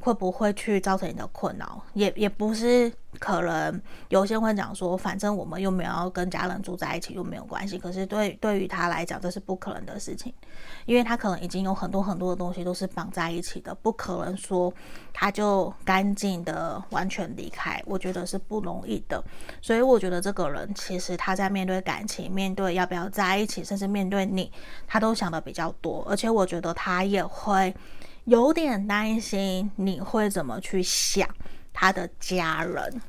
[0.00, 1.80] 会不会去造成你的困扰？
[1.94, 7.78] 也也不是可能，有些人会讲说，反正我们又没有跟家人住在一起，又没有关系。
[7.78, 10.32] 可是对对于他来讲，这是不可能的事情，
[10.84, 14.72] 因为他可能已经有很多很多的东西都是绑在一起的，不可能说
[15.12, 17.82] 他就干净的完全离开。
[17.86, 19.22] 我觉得是不容易的。
[19.60, 24.50] 所以我觉得这个人其实他在面对感情，面对要不要在一起，甚至面对你，
[24.86, 26.06] 他都想的比较多。
[26.08, 27.74] 而且我觉得他也会。
[28.26, 31.28] 有点担心你会怎么去想
[31.78, 33.02] 他的家人，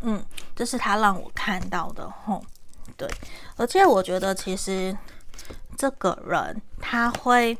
[0.00, 0.24] 嗯，
[0.56, 2.42] 这是他让我看到的吼，
[2.96, 3.06] 对，
[3.56, 4.96] 而且我觉得其实
[5.76, 7.56] 这个人他会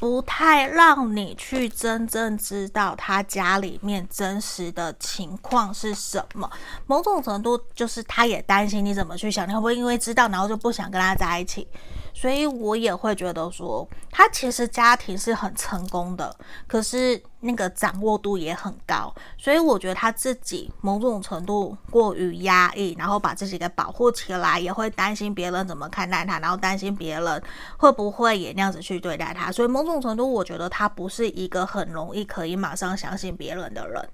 [0.00, 6.50] 不太让你去真正知道他家里面真实的情况是什么，
[6.86, 11.68] 某种程度就是他也担心你怎么去想，你会不会因为知道然后就不想跟他在一起。
[12.12, 16.34] 所以我也会觉得说，他其实家庭是很成功的，
[16.66, 19.14] 可是那个掌握度也很高。
[19.38, 27.42] 所以我觉得他自己某种程度过于压抑，然后把自己给保护起来，也会担心别人怎么看待他，然后担心别人
[27.78, 29.50] 会不会也那样子去对待他。
[29.50, 34.08] 所以某种程度，我觉得他不是一个很容易可以马上相信别人的人。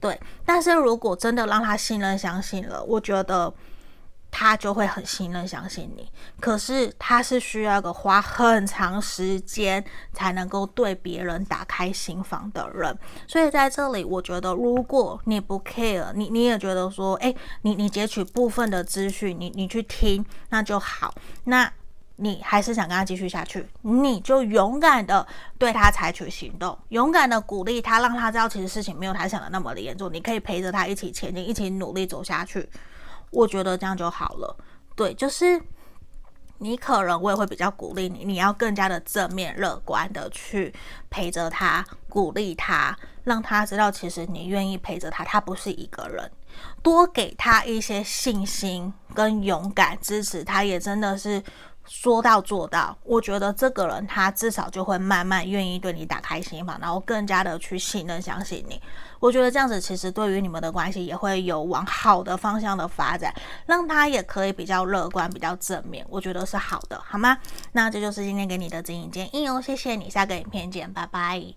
[0.00, 3.52] 对，但是如果真的让他信任、相信了，我觉得。
[4.36, 6.10] 他就会很信任、相信你，
[6.40, 9.82] 可是他是需要一个花很长时间
[10.12, 12.98] 才能够对别人打开心房的人。
[13.28, 17.32] 所以在这里，我觉得如果你不 care，你你也觉得说，诶，
[17.62, 21.14] 你你截取部分的资讯，你你去听，那就好。
[21.44, 21.72] 那
[22.16, 25.24] 你还是想跟他继续下去，你就勇敢的
[25.58, 30.12] 对他采取行动，勇敢的鼓励他，让他知道其实事情没有他想的那么的严重。
[30.12, 32.68] 你可以陪着他一起前进，一起努力走下去。
[33.34, 34.56] 我觉得这样就好了，
[34.94, 35.60] 对，就是
[36.58, 40.72] 你可能我也会比较鼓励你，你要更加的正面乐观的去
[41.10, 46.30] 陪着他，鼓励他，让他知道其实你愿意陪着他，他不是一个人，
[46.82, 51.42] 多给他一些信心跟勇敢支持，他也真的是。
[51.86, 58.80] 说到做到，我觉得这个人他至少就会慢慢愿意对你打开心房，然后更加的去信任、相信你。
[59.20, 63.34] 我觉得这样子其实对于你们的关系也会有往好的方向的发展，
[63.66, 67.38] 让他也可以比较乐观、比较正面，我觉得是好的，好吗？
[67.72, 71.54] 那这就是今天给你的指引建议哦，谢谢你，下个影片见，拜拜。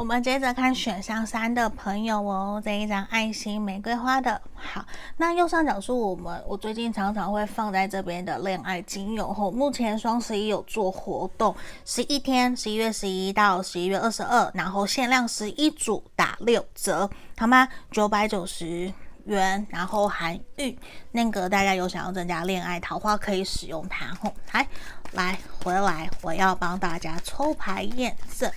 [0.00, 4.40] 我们接着看选项三的朋友哦，这一张爱心玫瑰花的。
[4.54, 4.82] 好，
[5.18, 17.68] 那右上角是我们我最近常常会放在这边的恋爱精油后，目前双十一有做活动，十一天，十一月十一到十一月二十二，然后限量十一组打六折，好吗？
[17.90, 18.90] 九百九十
[19.26, 20.78] 元，然后含玉，
[21.12, 24.06] 那个大家有想要增加恋爱桃花可以使用它。
[24.14, 24.66] 吼，来
[25.12, 28.50] 来回来，我要帮大家抽牌验证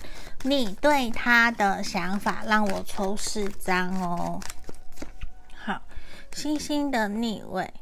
[0.46, 4.38] 你对他的想法，让我抽四张哦。
[5.56, 5.80] 好，
[6.32, 7.72] 星星的逆位，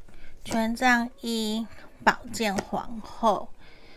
[0.44, 1.66] 权杖一，
[2.04, 3.48] 宝剑皇后。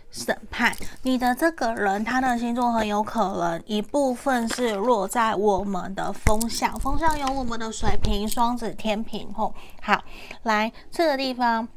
[0.09, 9.31] 审判你的这个人，他的星座很有可能一部分是落在我们的风象，风象有我们的水瓶、双子、天秤。
[9.33, 10.03] 吼，好，
[10.43, 11.67] 来这个地方，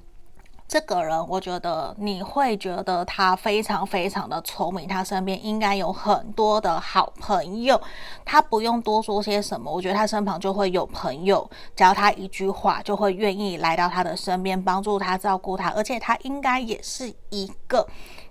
[0.69, 7.81] 这个人，我觉得你会觉得他非常非常的聪明，他身边应该有很多的好朋友，
[8.23, 17.89] 他不用多说些什么，我觉得他身旁就会有朋友，只要他一句话，就会愿意来到他的身边，帮助他、照顾他，而且他应该也是一个。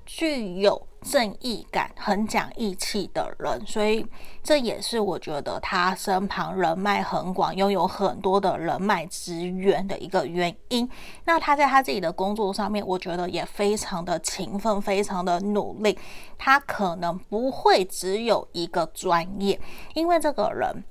[0.08, 4.04] 具有正义感、很讲义气的人，所以
[4.42, 10.90] 这也是我觉得他身旁人脉很广，拥有很多的人脉资源的一个原因。
[11.26, 16.00] 那他在他自己的工作上面，我觉得也非常的勤奋，非常的努力。
[16.38, 19.60] 他可能不会只有一个专业，
[19.94, 20.84] 因为这个人。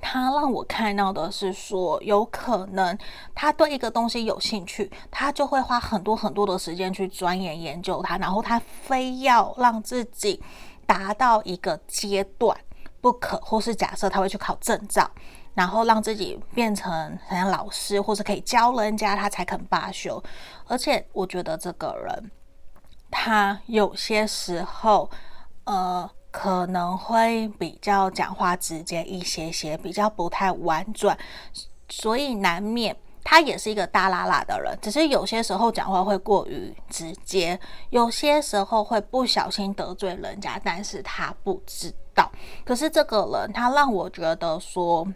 [0.00, 2.96] 他让我看到的是说，有可能
[3.34, 10.42] 他对一个东西有兴趣，他就会花很多很多的时间去钻研研究它，然后他非要让自己
[10.86, 12.56] 达到一个阶段
[13.00, 15.08] 不可，或是假设他会去考证照，
[15.54, 16.90] 然后让自己变成
[17.26, 20.22] 很像老师，或是可以教人家，他才肯罢休。
[20.66, 22.30] 而且我觉得这个人，
[23.10, 25.10] 他有些时候，
[25.64, 26.10] 呃。
[26.30, 31.18] 可能会比较讲话直接一些些，比较不太婉转，
[31.88, 34.78] 所以难免他也是一个大剌剌的人。
[34.80, 37.58] 只是有些时候讲话会过于直接，
[37.90, 42.30] 有些时候会不小心得罪人家，但是他不知道。
[42.64, 45.06] 可是这个人，他让我觉得说，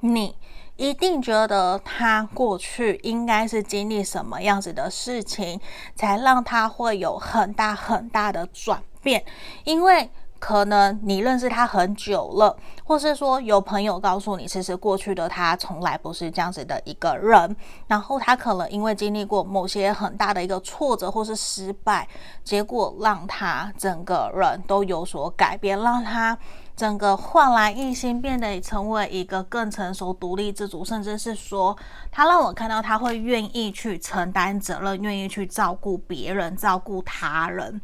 [0.00, 0.34] 你
[0.74, 5.60] 一定觉得他过去应该是经历什么样子的事情，
[5.94, 9.24] 才让他会有很大很大的转变，
[9.62, 10.10] 因为。
[10.40, 17.54] 可能你认识他很久了，或是说有朋友告诉你，其实过去的他从来不是这样子的一个人。
[17.86, 22.08] 然后他可能因为经历过某些很大的一个挫折或是失败，
[22.42, 26.36] 结果让他整个人都有所改变，让他
[26.74, 31.76] 整个焕然一新，变得成为一个更成熟、独立自主，甚至是说
[32.10, 37.78] 他让我看到他会愿意去承担责任，愿意去照顾别人、照顾他人。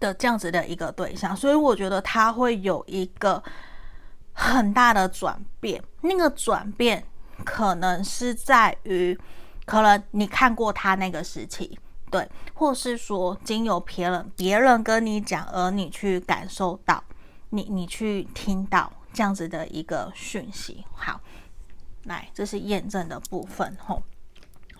[0.00, 3.42] 的这样子的一个对象，所以我觉得他会有一个
[4.32, 5.82] 很大的转变。
[6.00, 7.04] 那个转变
[7.44, 9.18] 可能是在于，
[9.64, 11.78] 可能你看过他那个时期，
[12.10, 17.02] 对，或是说经由别人别人跟你讲，而你去感受到，
[17.50, 20.84] 你你去听到这样子的一个讯息。
[20.94, 21.20] 好，
[22.04, 24.02] 来，这是验证的部分，吼。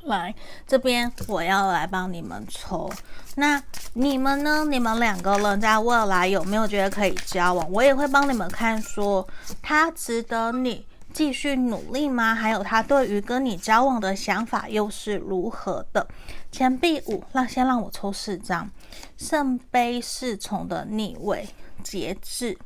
[0.04, 0.34] 来
[0.66, 2.90] 这边，我要来帮你们抽。
[3.36, 3.62] 那
[3.94, 4.64] 你们呢？
[4.64, 7.70] 你们两个人在未来有没有觉得可以交往？
[7.70, 9.26] 我也会帮你们看，说
[9.62, 12.34] 他值得你继续努力吗？
[12.34, 16.06] 还有他对于跟你交往的想法又是如何的？
[16.50, 18.70] 钱币五，那先让我抽四张。
[19.16, 21.48] 圣杯侍从的逆位，
[21.82, 22.58] 节制。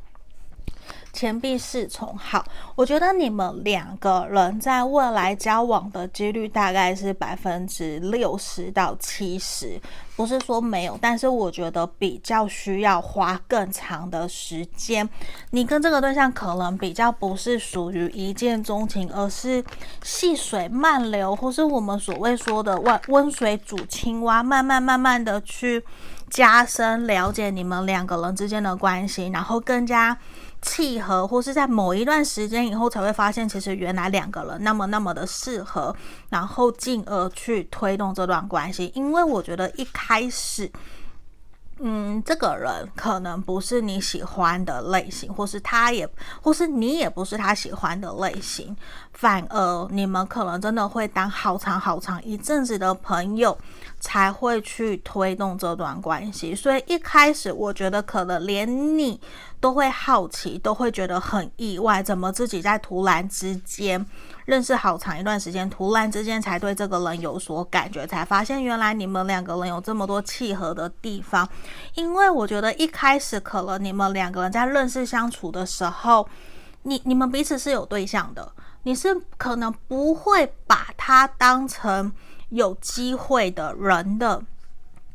[1.13, 2.43] 钱币侍从，好，
[2.75, 9.79] 我觉得你们两个人在未来交往的几率大概是百分之六十到七十，
[10.17, 15.07] 不是说没有，但是我觉得比较需要花更长的时间。
[15.51, 19.63] 你跟这个对象可能比较不是属于一见钟情，而是
[20.03, 25.85] 细水慢流，或是我们所谓说的温温水煮青蛙，慢慢慢慢的去
[26.31, 30.17] 加深了解你们两个人之间的关系，然后更加。
[30.63, 35.95] 契合，或是在某一段时间以后才会发现，其实原来两个人那么那么的适合，
[36.31, 38.91] 然后进而去推动这段关系。
[38.95, 40.71] 因为我觉得一开始，
[41.81, 46.09] 嗯，这个人可能不是你喜欢的类型，或是他也，
[46.41, 48.77] 或是你也不是他喜欢的类型，
[49.15, 53.59] 反而你们可能真的会当好长好长一阵子的朋友，
[53.99, 56.55] 才会去推动这段关系。
[56.55, 59.21] 所以一开始，我觉得可能连你。
[59.63, 64.05] 都会好奇，都会觉得很意外，怎么自己在突然之间
[64.45, 71.49] 认识好长一段时间，突然之间才对这个人有所感觉，才发现原来你们两个人有这么多契合的地方。
[71.95, 76.29] 因为我觉得一开始可能你们两个人在认识相处的时候，
[76.83, 78.53] 你你们彼此是有对象的，
[78.83, 82.13] 你是可能不会把他当成
[82.49, 84.43] 有机会的人的。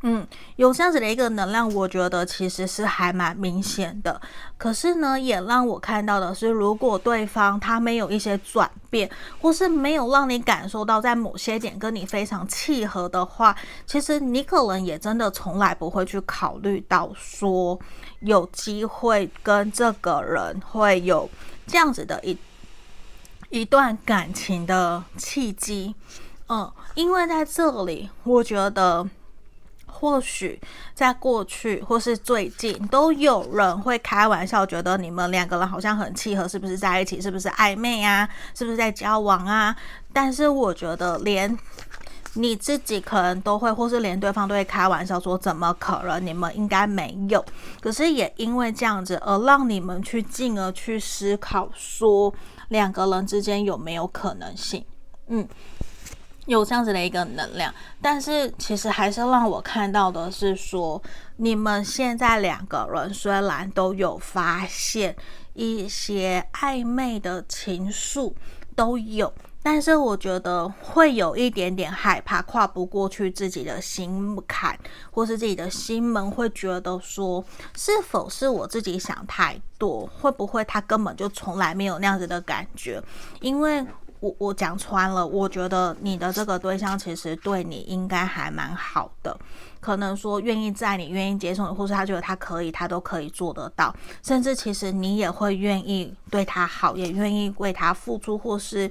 [0.02, 0.24] 嗯，
[0.54, 4.20] 有这样子的一个能量，我觉得其实是还蛮明显的。
[4.56, 17.76] 可是呢，也让我看到的是，如果对方他没有一些转变，或是没有让你感受到在某些点跟你非常契合的话，其实你可能也真的从来不会去考虑到说
[18.20, 21.28] 有机会跟这个人会有
[21.66, 22.38] 这样子的一
[23.50, 25.96] 一段感情的契机。
[26.48, 29.04] 嗯，因为在这里，我觉得。
[29.90, 30.60] 或许
[30.94, 37.20] 在过去或是最近，都有人会开玩笑，觉得你们两个人好像很契合，是不是在一起？
[37.20, 38.28] 是不是暧昧啊？
[38.54, 39.74] 是不是在交往啊？
[40.12, 41.58] 但是我觉得，连
[42.34, 46.24] 你自己可能都会，或是连对方都会开玩笑说，怎么可能？
[46.24, 47.44] 你们应该没有。
[47.80, 52.32] 可是也因为这样子，而让你们去进而去思考，说
[52.68, 54.84] 两个人之间有没有可能性？
[55.28, 55.48] 嗯。
[56.48, 61.00] 有这样子的一个能量，但是其实还是让我看到的是说，
[61.36, 65.14] 你们现在两个人虽然都有发现
[65.52, 68.32] 一些暧昧的情愫
[68.74, 69.30] 都有，
[69.62, 74.74] 但是我觉得会有一点点害怕，跨不过去自己的心坎，
[75.10, 77.44] 或是自己的心门，会觉得说，
[77.76, 80.06] 是否是我自己想太多？
[80.06, 83.02] 会不会他根本就从来没有那样子的感觉？
[83.42, 83.86] 因为。
[84.20, 89.38] 我我讲穿了，我觉得你的这个对象其实对你应该还蛮好的，
[89.80, 98.90] 可能说愿意在你愿意接受，或是他觉得他可以，他都可以做得到，甚至其实你也会愿意对他好，也愿意为他付出，或是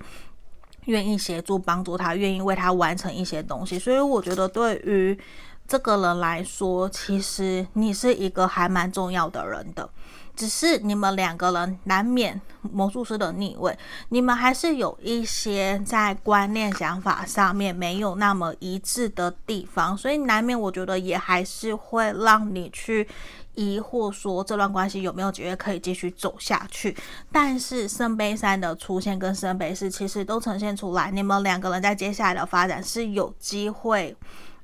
[0.86, 3.78] 愿意协助帮助他，愿意为他完成一些东西。
[3.78, 5.20] 所以我觉得对于
[5.68, 9.90] 这个人来说，其实你是一个还蛮重要的人的。
[10.38, 13.76] 只是你们两个人难免魔术师的逆位，
[14.10, 23.08] 你们还是有一些在观念想法上面没有那么一致的地方，所以难免我觉得也还是会让你去
[23.56, 26.96] 疑惑说这段关系有没有机会可以继续走下去。
[27.32, 34.16] 但是圣杯三的出现跟圣杯四其实都呈现出来，你们两个人在接下来的发展是有机会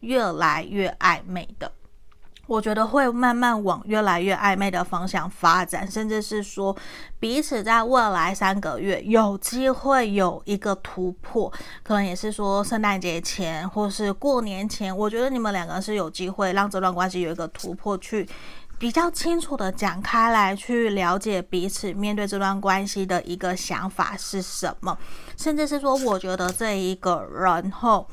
[0.02, 1.72] 越来越暧昧的。
[2.46, 6.76] 我觉得会慢慢往越来越暧昧的方向发展，甚至是说
[7.18, 11.52] 彼此在未来三个月有机会有一个突破，
[11.84, 18.28] 可能也是说圣诞节前或是过年前，我觉得你们两个是有机会让这段关系有一个突破，去
[18.78, 24.98] 比较清楚的讲开来，去了解彼此面对这段关系的一个想法是什么，
[25.38, 28.06] 甚至是说，我觉得这一个人后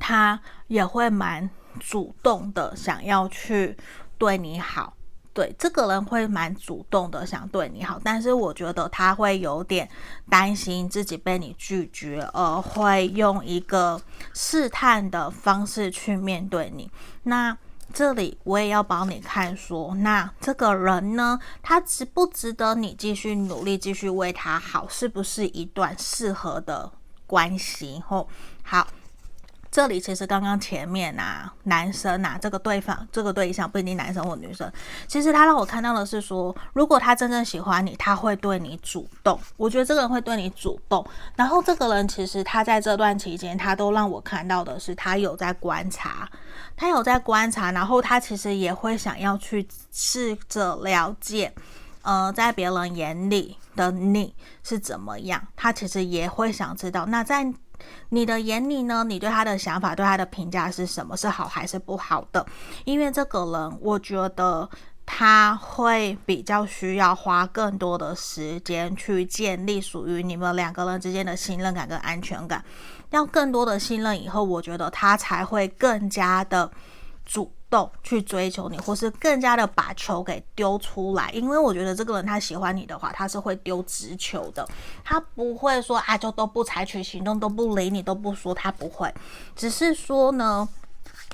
[0.00, 1.48] 他也会蛮。
[1.78, 3.76] 主动的想要去
[4.18, 4.94] 对你好，
[5.32, 9.88] 对，这个人会蛮主动的想对你好，但是我觉得他会有点
[10.28, 14.00] 担心自己被你拒绝，而会用一个
[14.34, 16.90] 试探的方式去面对你。
[17.22, 17.56] 那
[17.92, 26.92] 这里我也要帮你看说，那这个人呢，他值不值得你继续努力，继续为他好，是不是一段适合的
[27.26, 28.02] 关系？
[28.06, 28.28] 吼，
[28.62, 28.86] 好。
[29.70, 34.70] 这里其实刚刚前面啊，男生啊，这个对方这个对象不一定男生或女生，
[35.06, 39.38] 其实他让我看到的是说，如果他真正喜欢你，他会对你主动。
[39.56, 41.06] 我觉得这个人会对你主动。
[41.36, 46.28] 然后这个人其实他在这段期间，他都让我看到的是，他有在观察，
[46.76, 51.52] 他有在观察，然后他其实也会想要去试着了解，
[52.02, 57.06] 呃，在别人眼里的你是怎么样，他其实也会想知道。
[57.06, 57.46] 那在
[58.10, 59.04] 你的眼里呢？
[59.04, 61.16] 你对他的想法、对他的评价是什么？
[61.16, 62.44] 是好还是不好的？
[62.84, 64.68] 因为这个人，我觉得
[65.04, 72.64] 他会比较需要花更多的时间去建立属于你们两个人之间的信任感跟安全感。
[73.10, 76.70] 要更多的信任以后，我觉得他才会更加的
[77.24, 77.52] 主。
[77.70, 84.68] 动去追求你，或是更加的把球给丢出来，因为我觉得这个人他喜欢你的话，他是会丢直球的，
[85.04, 89.14] 他不会说啊，就都不采取行动，都不理你，都不说，他不会，
[89.54, 90.68] 只是说呢，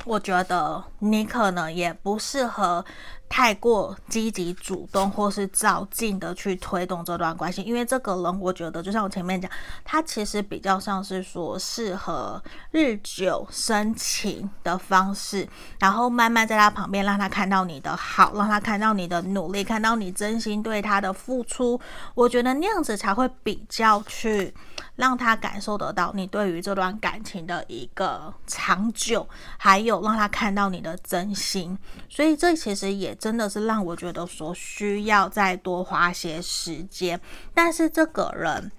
[0.05, 2.85] 我觉得你可能也不适合。
[3.29, 9.51] 太过积极主动或是照进的去推动这段关系，因为这个人，我觉得就像我前面讲，
[9.85, 15.47] 他其实比较像是说适合日久生情的方式，
[15.79, 21.81] 然后慢慢在他旁边让他看到你的好，让他看到你的努力，看到你真心对他的付出，
[22.15, 24.55] 我觉得那样子才会比较去。
[24.97, 37.21] 让他感受得到你对于这段感情的一个长久，还有让他看到你的真心，所以这其实也真的是让我觉得说需要再多花些时间，
[37.53, 38.71] 但是这个人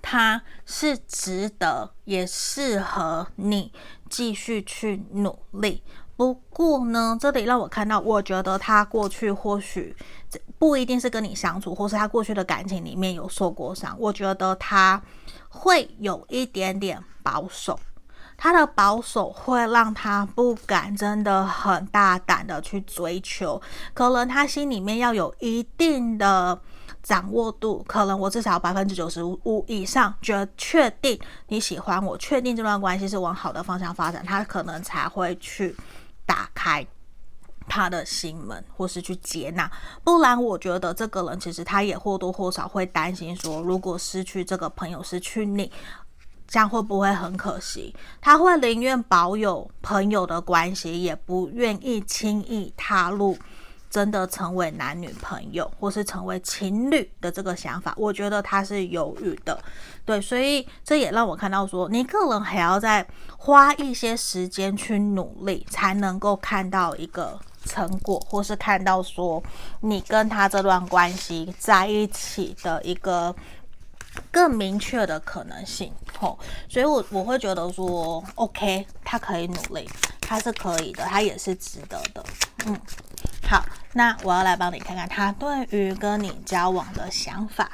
[0.00, 3.72] 他是值得，也适合你
[4.08, 5.82] 继续去努力。
[6.14, 9.96] 不过呢，这里让我看到，我觉得他过去或许
[10.58, 13.96] 不一定是跟你相处，或是他过去的感情里面有受过伤。
[13.98, 15.02] 我觉得他
[15.48, 17.76] 会有一点点保守，
[18.42, 23.62] 他的保守会让他不敢真的很大胆的去追求，
[23.94, 26.60] 可能他心里面要有一定的。
[27.04, 31.18] 掌握度可能我至少百分之九十五以上，觉得确定
[31.48, 35.74] 你喜欢我，确定这段关系是往好的方向发展，他可能才会去
[36.24, 36.86] 打开
[37.66, 39.68] 他的心门，或是去接纳。
[40.04, 45.72] 不然，我觉得这个人其实他也或多或少会担心说，如果失去这个朋友，失去你，
[46.52, 47.94] 这样会不会很可惜？
[48.20, 53.38] 他会宁愿保有朋友的关系，也不愿意轻易踏入。
[53.88, 59.62] 真的成为男女朋友，或是成为情侣的这个想法，我觉得他是犹豫的，
[60.06, 69.42] 对，所以这也让我看到说，你个人还要再花一些时间去努力，才能够看到一个成果，或是看到说
[69.80, 73.34] 你跟他这段关系在一起的一个
[74.30, 76.38] 更明确的可能性，吼，
[76.68, 79.88] 所以我我会觉得说，OK，他可以努力，
[80.20, 82.24] 他是可以的，他也是值得的，
[82.66, 82.80] 嗯。
[83.44, 87.70] 好，那我要来帮你看看他对于跟你交往的想法。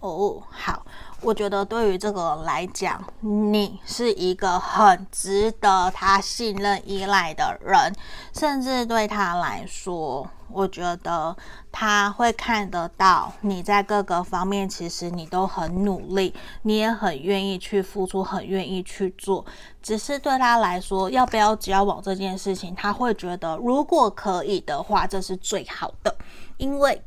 [0.00, 0.86] 哦，好，
[1.20, 7.92] 我觉得对于这个来讲，你是一个很值得他信任依赖的人，
[8.32, 10.30] 甚至对他来说。
[10.50, 11.36] 我觉得
[11.70, 19.44] 他会看得到你在各个方面，其实你都很努力，你也很愿意去付出，很愿意去做。
[19.82, 26.16] 只是对他来说，要不要交往这件事情，他会觉得如果可以的话，这是最好的，
[26.56, 27.02] 因为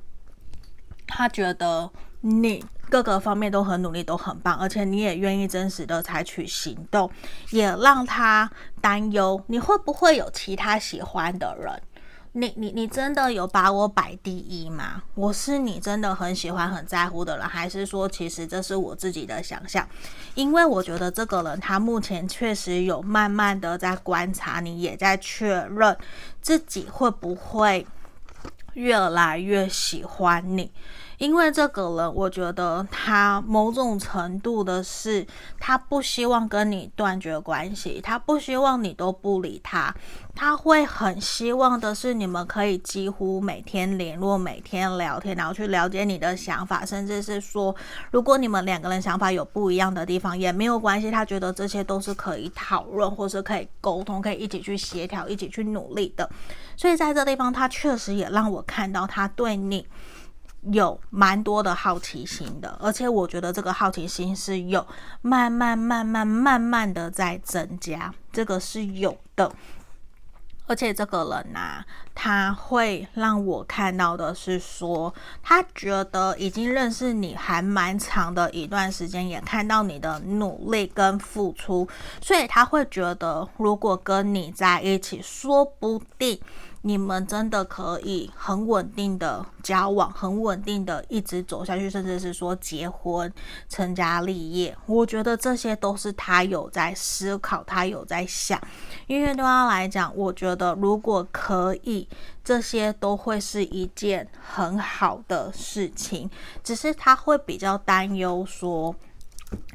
[1.08, 1.90] 他觉得
[2.22, 7.10] 你各个方面都很努力，都很棒，而且你也愿意真实的采取行动，
[7.52, 11.82] 也让他担忧你会不会有其他喜欢的人。
[12.34, 15.04] 你你你真的有把我摆第一吗？
[15.16, 19.86] 我是你真的很喜欢很在乎的人，还是说其实这是我自己的想象？
[20.34, 25.98] 因为我觉得这个人他目前确实有慢慢的在观察你，也在确认
[26.42, 27.86] 自己会不会
[28.76, 30.72] 越来越喜欢你。
[31.22, 35.24] 因为这个人，我觉得他某种程度的是，
[35.60, 39.94] 他不希望跟你断绝关系，他不希望你都不理他，
[40.34, 47.76] 他会很希望的是你们可以几乎每天联络、每天聊天，然后去了解你的想法，甚至是说，
[48.10, 56.28] 如果你们两个人想法有不一样的地方也没有关系，他觉得这些都是可以讨论，或是可以沟通，可以一起去协调，一起去努力的。
[56.76, 59.86] 所以在这地方，他确实也让我看到他对你。
[60.72, 64.86] 有蛮多的好奇心的，而且我觉得这个好奇心是有
[65.22, 69.52] 慢慢、慢慢、慢慢的在增加，这个是有的。
[70.68, 71.84] 而且这个人呐、
[72.16, 81.86] 他会让我看到的是说，他觉得已经认识你还蛮长的一段时间，也看到你的努力跟付出，
[82.22, 86.40] 所以他会觉得，如果跟你在一起，说不定。
[86.84, 93.32] 你们真的可以很稳定的交往，很稳定的一直走下去，甚至是说结婚、
[93.70, 94.76] 成家立业。
[94.88, 98.60] 我觉得这些都是他有在思考，他有在想。
[99.06, 102.08] 因为对他来讲，我觉得如果可以，
[102.44, 106.30] 这些都会是一件很好的事情。
[106.64, 108.96] 只是他会比较担忧说。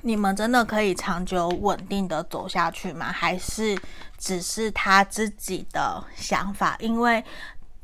[0.02, 3.10] 你们真的可以长久稳定的走下去吗？
[3.12, 3.76] 还是
[4.16, 6.76] 只是他自己的想法？
[6.78, 7.24] 因为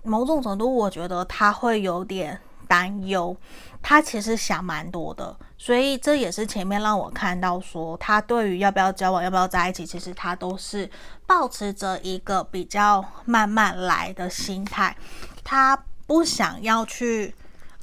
[0.04, 3.36] 某种程度，我觉得他会有点担忧。
[3.82, 10.88] 他其实想蛮多的，所以这也是前面让我看到说，他对于要不要交往、要不要在一起，其实他都是
[11.26, 14.96] 保持着一个比较慢慢来的心态。
[15.42, 15.76] 他
[16.06, 17.34] 不想要去，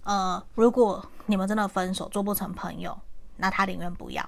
[0.05, 2.97] 呃，如果你们真的分手，做不成朋友。
[3.39, 4.27] 那他宁愿不要，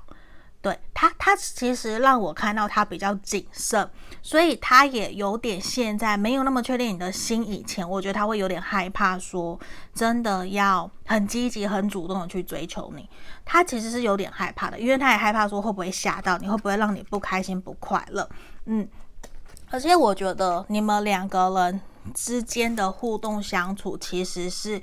[0.62, 3.89] 对他，他其实让我看到他比较谨慎，
[4.22, 7.47] 所以他也有点现在没有那么确定你的心。
[7.47, 9.59] 以前我觉得他会有点害怕，说
[9.93, 13.09] 真的要很积极、很主动的去追求你，
[13.43, 18.30] 他其实是有点害怕的，因为他也害怕说会不会吓到你，会不会让你不开心、不快乐。
[18.66, 18.88] 嗯，
[19.70, 21.82] 而且我觉得你们两个人
[22.14, 24.82] 之间的互动相处其实是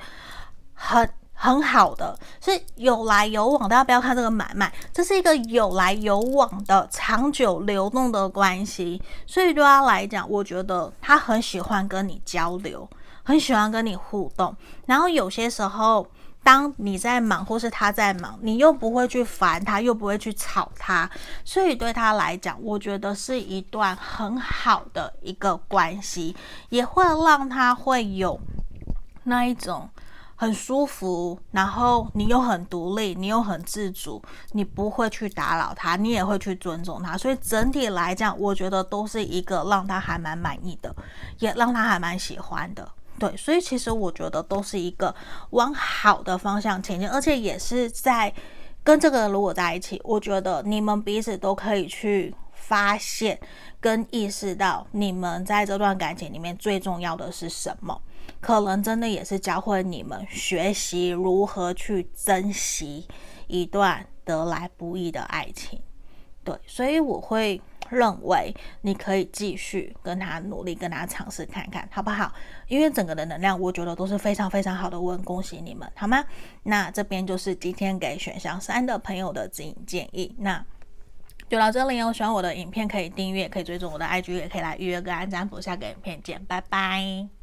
[0.75, 1.09] 很。
[1.41, 9.01] 很好的，是有来有往，大家不要看这个买卖，这是一个有来有往的长久流动的关系。
[9.25, 12.91] 所以对他来讲，我觉得他很喜欢跟你交流，
[13.23, 14.53] 很喜欢跟你互动。
[14.87, 16.05] 然后有些时候，
[16.43, 21.09] 当你在忙或是他在忙，你又不会去烦他，又不会去吵他，
[21.45, 26.35] 所以对他来讲，我觉得是一段很好的一个关系，
[26.71, 28.41] 也会让他会有
[29.23, 29.89] 那一种。
[30.41, 34.23] 很舒服，然后你又很独立，你又很自主，
[34.53, 40.95] 你不会去打扰他，你也会去尊重他，所以整体来讲，我觉得都是一个让他还蛮满意的，
[41.41, 42.89] 也让他还蛮喜欢的。
[43.19, 45.13] 对，所以其实我觉得都是一个
[45.51, 48.33] 往好的方向前进，而且也是在
[48.85, 53.37] 跟这个人如果在一起，我觉得你们彼此都可以去发现
[53.81, 58.01] 跟意识到，你们在这段感情里面最重要的是什么。
[58.41, 63.07] 可能真的也是教会你们学习如何去珍惜
[63.47, 65.81] 一段得来不易的爱情，
[66.45, 67.61] 对，所以我会
[67.91, 72.31] 认为你可以继续跟他努力，跟他尝试看看，好不好？
[72.67, 75.01] 因为整个的能量，我觉得都是非常非常好的。
[75.01, 76.23] 我很恭喜你们，好吗？
[76.63, 80.35] 那这边就是今天给选项三的朋友的指引建议。
[80.39, 80.63] 那
[81.49, 85.59] 就到这里哦，喜欢我的影片可以订阅，可以追踪我的 IG，也可以来预约个安占卜。
[85.59, 87.38] 下个影片见，拜拜。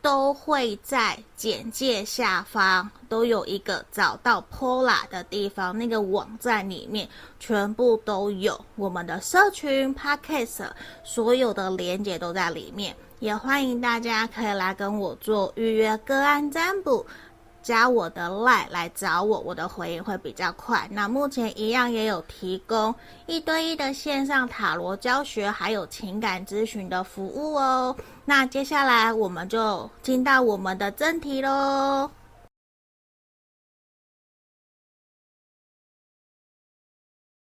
[0.00, 7.08] 都会在简介下方都有一个找到 Pola 的地方，那个网站里面
[7.40, 10.68] 全部都有我们的社群 Podcast，
[11.04, 17.04] 所有的连接都在里面，也欢迎大家可以来跟我做预约个案占卜。
[17.60, 20.88] 加我的 LINE 来找我，我的回应会比较快。
[20.90, 22.94] 那目前一样也有提供
[23.26, 27.94] 一对一的线上塔罗教学，还有情感咨询的服务哦。
[28.28, 32.10] 那接下来我们就进到我们的正题喽。